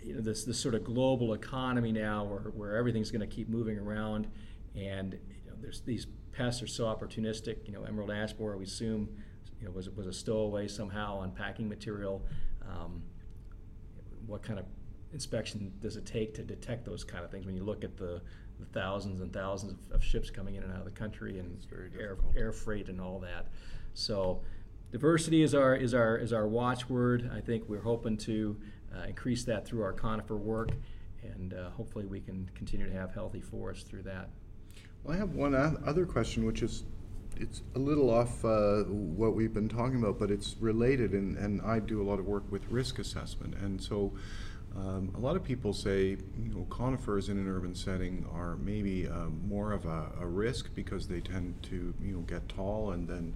you 0.03 0.15
know 0.15 0.21
this 0.21 0.45
this 0.45 0.59
sort 0.59 0.75
of 0.75 0.85
global 0.85 1.35
economy 1.35 1.93
now 1.93 2.25
where, 2.25 2.41
where 2.41 2.77
everything's 2.77 3.11
going 3.11 3.21
to 3.21 3.27
keep 3.27 3.49
moving 3.49 3.79
around 3.79 4.29
and 4.75 5.12
you 5.12 5.50
know, 5.50 5.57
there's 5.61 5.81
these 5.83 6.07
pests 6.33 6.62
are 6.62 6.67
so 6.67 6.85
opportunistic 6.85 7.67
you 7.67 7.73
know 7.73 7.83
emerald 7.85 8.11
ash 8.11 8.33
borer 8.33 8.57
we 8.57 8.65
assume 8.65 9.09
you 9.61 9.67
know 9.67 9.73
was 9.73 9.91
was 9.91 10.07
a 10.07 10.12
stowaway 10.12 10.67
somehow 10.67 11.19
on 11.19 11.31
packing 11.31 11.69
material. 11.69 12.25
Um, 12.62 13.03
what 14.27 14.43
kind 14.43 14.59
of 14.59 14.65
inspection 15.12 15.73
does 15.81 15.97
it 15.97 16.07
take 16.07 16.35
to 16.35 16.43
detect 16.43 16.85
those 16.85 17.05
kind 17.05 17.25
of 17.25 17.31
things? 17.31 17.47
When 17.47 17.57
you 17.57 17.65
look 17.65 17.85
at 17.85 17.97
the, 17.97 18.23
the 18.61 18.67
thousands 18.67 19.21
and 19.21 19.33
thousands 19.33 19.73
of, 19.73 19.97
of 19.97 20.05
ships 20.05 20.31
coming 20.31 20.55
in 20.55 20.62
and 20.62 20.73
out 20.73 20.79
of 20.79 20.85
the 20.85 20.90
country 20.90 21.38
and 21.38 21.67
air, 21.99 22.17
air 22.37 22.52
freight 22.52 22.88
and 22.88 23.00
all 23.00 23.19
that. 23.21 23.49
So 23.95 24.43
diversity 24.93 25.43
is 25.43 25.55
our 25.55 25.75
is 25.75 25.95
our 25.95 26.17
is 26.17 26.33
our 26.33 26.47
watchword. 26.47 27.31
I 27.35 27.40
think 27.40 27.64
we're 27.69 27.83
hoping 27.83 28.17
to 28.19 28.57
uh, 28.95 29.05
increase 29.05 29.45
that 29.45 29.67
through 29.67 29.83
our 29.83 29.93
conifer 29.93 30.37
work 30.37 30.71
and 31.23 31.55
uh, 31.55 31.71
hopefully 31.71 32.07
we 32.07 32.21
can 32.21 32.50
continue 32.55 32.88
to 32.88 32.93
have 32.93 33.12
healthy 33.12 33.40
forests 33.40 33.88
through 33.88 34.02
that. 34.02 34.29
Well, 35.05 35.17
I 35.17 35.19
have 35.19 35.35
one 35.35 35.55
other 35.55 36.07
question, 36.07 36.45
which 36.45 36.62
is, 36.62 36.85
it's 37.37 37.62
a 37.75 37.79
little 37.79 38.11
off 38.11 38.45
uh, 38.45 38.83
what 38.85 39.35
we've 39.35 39.55
been 39.55 39.69
talking 39.69 39.97
about, 39.97 40.19
but 40.19 40.31
it's 40.31 40.57
related, 40.61 41.12
and, 41.12 41.37
and 41.37 41.62
I 41.62 41.79
do 41.79 42.02
a 42.02 42.05
lot 42.05 42.19
of 42.19 42.26
work 42.26 42.50
with 42.50 42.67
risk 42.71 42.99
assessment, 42.99 43.55
and 43.55 43.83
so 43.83 44.12
um, 44.77 45.12
a 45.17 45.19
lot 45.19 45.37
of 45.37 45.43
people 45.43 45.73
say, 45.73 46.17
you 46.39 46.55
know, 46.55 46.67
conifers 46.71 47.29
in 47.29 47.39
an 47.39 47.49
urban 47.49 47.75
setting 47.75 48.27
are 48.33 48.57
maybe 48.57 49.09
um, 49.09 49.41
more 49.47 49.73
of 49.73 49.85
a, 49.85 50.12
a 50.21 50.27
risk 50.27 50.71
because 50.75 51.09
they 51.09 51.21
tend 51.21 51.61
to, 51.65 51.93
you 52.00 52.15
know, 52.15 52.21
get 52.21 52.49
tall 52.49 52.93
and 52.93 53.09
then 53.09 53.35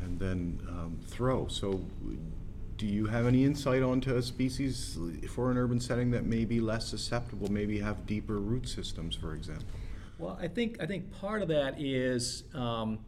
and 0.00 0.18
then 0.18 0.58
um, 0.68 0.98
throw. 1.06 1.46
So, 1.46 1.80
do 2.76 2.86
you 2.86 3.06
have 3.06 3.26
any 3.26 3.44
insight 3.44 3.82
onto 3.82 4.16
a 4.16 4.22
species 4.22 4.98
for 5.32 5.50
an 5.50 5.56
urban 5.56 5.78
setting 5.78 6.10
that 6.10 6.24
may 6.24 6.44
be 6.44 6.60
less 6.60 6.88
susceptible, 6.88 7.50
maybe 7.50 7.78
have 7.78 8.04
deeper 8.04 8.38
root 8.38 8.68
systems, 8.68 9.14
for 9.14 9.34
example? 9.34 9.66
Well, 10.18 10.38
I 10.40 10.48
think 10.48 10.78
I 10.80 10.86
think 10.86 11.12
part 11.20 11.42
of 11.42 11.48
that 11.48 11.80
is 11.80 12.44
um, 12.52 12.98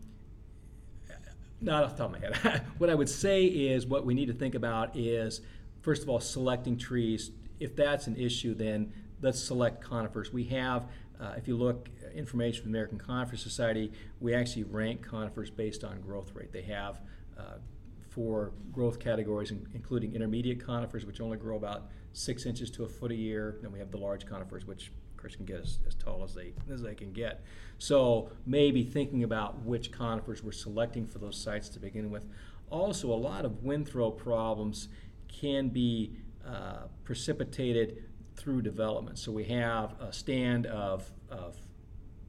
not 1.61 1.85
off 1.85 1.97
the 1.97 2.05
top 2.05 2.15
of 2.15 2.21
my 2.21 2.27
head. 2.27 2.63
what 2.79 2.91
I 2.91 2.95
would 2.95 3.09
say 3.09 3.45
is 3.45 3.87
what 3.87 4.07
we 4.07 4.15
need 4.15 4.27
to 4.27 4.35
think 4.35 4.55
about 4.55 4.97
is 4.97 5.41
first 5.83 6.03
of 6.03 6.09
all 6.09 6.21
selecting 6.21 6.77
trees. 6.77 7.31
If 7.61 7.77
that's 7.77 8.07
an 8.07 8.17
issue, 8.17 8.55
then 8.55 8.93
let's 9.23 9.43
select 9.43 9.83
conifers. 9.83 10.33
We 10.33 10.45
have, 10.45 10.89
uh, 11.21 11.35
if 11.37 11.49
you 11.49 11.57
look 11.57 11.89
uh, 12.05 12.11
information 12.11 12.63
from 12.63 12.73
the 12.73 12.79
American 12.79 12.99
Conifer 12.99 13.37
Society, 13.37 13.93
we 14.21 14.35
actually 14.35 14.65
rank 14.65 15.03
conifers 15.03 15.51
based 15.51 15.85
on 15.85 16.01
growth 16.01 16.35
rate. 16.35 16.53
They 16.53 16.63
have 16.63 17.01
uh, 17.39 17.59
four 18.11 18.53
growth 18.73 18.99
categories, 18.99 19.51
in- 19.51 19.67
including 19.75 20.15
intermediate 20.15 20.65
conifers, 20.65 21.05
which 21.05 21.21
only 21.21 21.37
grow 21.37 21.57
about 21.57 21.91
six 22.13 22.47
inches 22.47 22.71
to 22.73 22.85
a 22.85 22.89
foot 22.89 23.11
a 23.11 23.15
year. 23.15 23.59
Then 23.63 23.73
we 23.73 23.79
have 23.79 23.91
the 23.91 23.99
large 23.99 24.27
conifers, 24.27 24.67
which 24.67 24.89
of 24.89 25.17
course 25.19 25.37
can 25.37 25.45
get 25.45 25.61
as, 25.61 25.79
as 25.87 25.95
tall 25.95 26.25
as 26.25 26.35
they 26.35 26.53
as 26.73 26.83
they 26.83 26.95
can 26.95 27.13
get. 27.13 27.43
So 27.79 28.31
maybe 28.47 28.85
thinking 28.85 29.23
about 29.23 29.63
which 29.65 29.93
conifers 29.93 30.43
we're 30.43 30.53
selecting 30.53 31.07
for 31.07 31.19
those 31.19 31.37
sites 31.37 31.69
to 31.71 31.81
begin 31.81 32.11
with. 32.11 32.27
Also, 32.71 33.13
a 33.13 33.15
lot 33.15 33.45
of 33.45 33.63
wind 33.63 33.89
throw 33.89 34.11
problems 34.11 34.89
can 35.29 35.69
be 35.69 36.17
uh, 36.47 36.87
precipitated 37.05 38.05
through 38.37 38.63
development. 38.63 39.19
So 39.19 39.33
we 39.33 39.45
have 39.45 39.95
a 40.01 40.13
stand 40.13 40.67
of, 40.67 41.11
of 41.31 41.57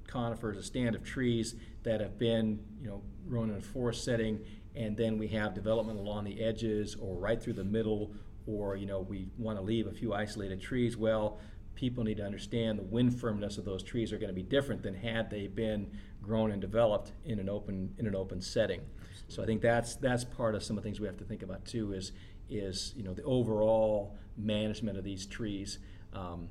conifers, 0.07 0.57
a 0.57 0.63
stand 0.63 0.95
of 0.95 1.03
trees 1.03 1.55
that 1.83 2.01
have 2.01 2.17
been, 2.17 2.59
you 2.81 2.87
know, 2.87 3.03
grown 3.29 3.49
in 3.49 3.57
a 3.57 3.61
forest 3.61 4.03
setting, 4.03 4.39
and 4.75 4.95
then 4.95 5.17
we 5.17 5.27
have 5.29 5.53
development 5.53 5.99
along 5.99 6.23
the 6.23 6.41
edges 6.41 6.95
or 6.95 7.15
right 7.17 7.41
through 7.41 7.53
the 7.53 7.63
middle, 7.63 8.11
or 8.45 8.75
you 8.75 8.85
know, 8.85 9.01
we 9.01 9.27
want 9.37 9.57
to 9.57 9.61
leave 9.61 9.87
a 9.87 9.91
few 9.91 10.13
isolated 10.13 10.61
trees. 10.61 10.95
Well, 10.95 11.39
people 11.75 12.03
need 12.03 12.17
to 12.17 12.25
understand 12.25 12.79
the 12.79 12.83
wind 12.83 13.19
firmness 13.19 13.57
of 13.57 13.65
those 13.65 13.83
trees 13.83 14.11
are 14.11 14.17
going 14.17 14.29
to 14.29 14.33
be 14.33 14.43
different 14.43 14.81
than 14.81 14.95
had 14.95 15.29
they 15.29 15.47
been 15.47 15.91
grown 16.21 16.51
and 16.51 16.59
developed 16.59 17.11
in 17.25 17.39
an 17.39 17.49
open 17.49 17.93
in 17.97 18.07
an 18.07 18.15
open 18.15 18.41
setting. 18.41 18.81
So 19.27 19.43
I 19.43 19.45
think 19.45 19.61
that's 19.61 19.95
that's 19.95 20.23
part 20.23 20.55
of 20.55 20.63
some 20.63 20.77
of 20.77 20.83
the 20.83 20.87
things 20.87 20.99
we 20.99 21.07
have 21.07 21.17
to 21.17 21.25
think 21.25 21.43
about 21.43 21.65
too. 21.65 21.93
Is 21.93 22.11
is 22.49 22.93
you 22.95 23.03
know 23.03 23.13
the 23.13 23.23
overall 23.23 24.17
management 24.37 24.97
of 24.97 25.03
these 25.03 25.25
trees. 25.25 25.79
Um, 26.13 26.49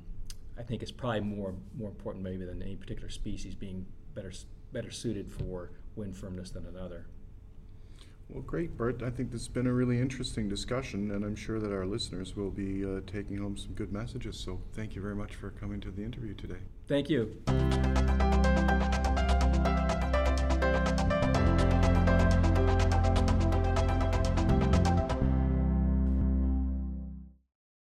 I 0.57 0.63
think 0.63 0.83
is 0.83 0.91
probably 0.91 1.21
more 1.21 1.55
more 1.77 1.89
important 1.89 2.23
maybe 2.23 2.45
than 2.45 2.61
any 2.61 2.75
particular 2.75 3.09
species 3.09 3.55
being 3.55 3.85
better 4.13 4.31
better 4.71 4.91
suited 4.91 5.31
for 5.31 5.71
wind 5.95 6.15
firmness 6.15 6.51
than 6.51 6.65
another. 6.65 7.07
Well, 8.29 8.43
great, 8.43 8.75
Bert. 8.75 9.01
I 9.03 9.09
think 9.09 9.31
this 9.31 9.41
has 9.41 9.47
been 9.47 9.67
a 9.67 9.73
really 9.73 10.01
interesting 10.01 10.49
discussion, 10.49 11.11
and 11.11 11.23
I'm 11.23 11.35
sure 11.35 11.61
that 11.61 11.71
our 11.71 11.85
listeners 11.85 12.35
will 12.35 12.51
be 12.51 12.83
uh, 12.83 12.99
taking 13.07 13.37
home 13.37 13.55
some 13.55 13.71
good 13.71 13.93
messages. 13.93 14.37
So, 14.37 14.59
thank 14.73 14.95
you 14.95 15.01
very 15.01 15.15
much 15.15 15.35
for 15.35 15.51
coming 15.51 15.79
to 15.79 15.91
the 15.91 16.03
interview 16.03 16.33
today. 16.33 16.59
Thank 16.87 17.09
you. 17.09 17.37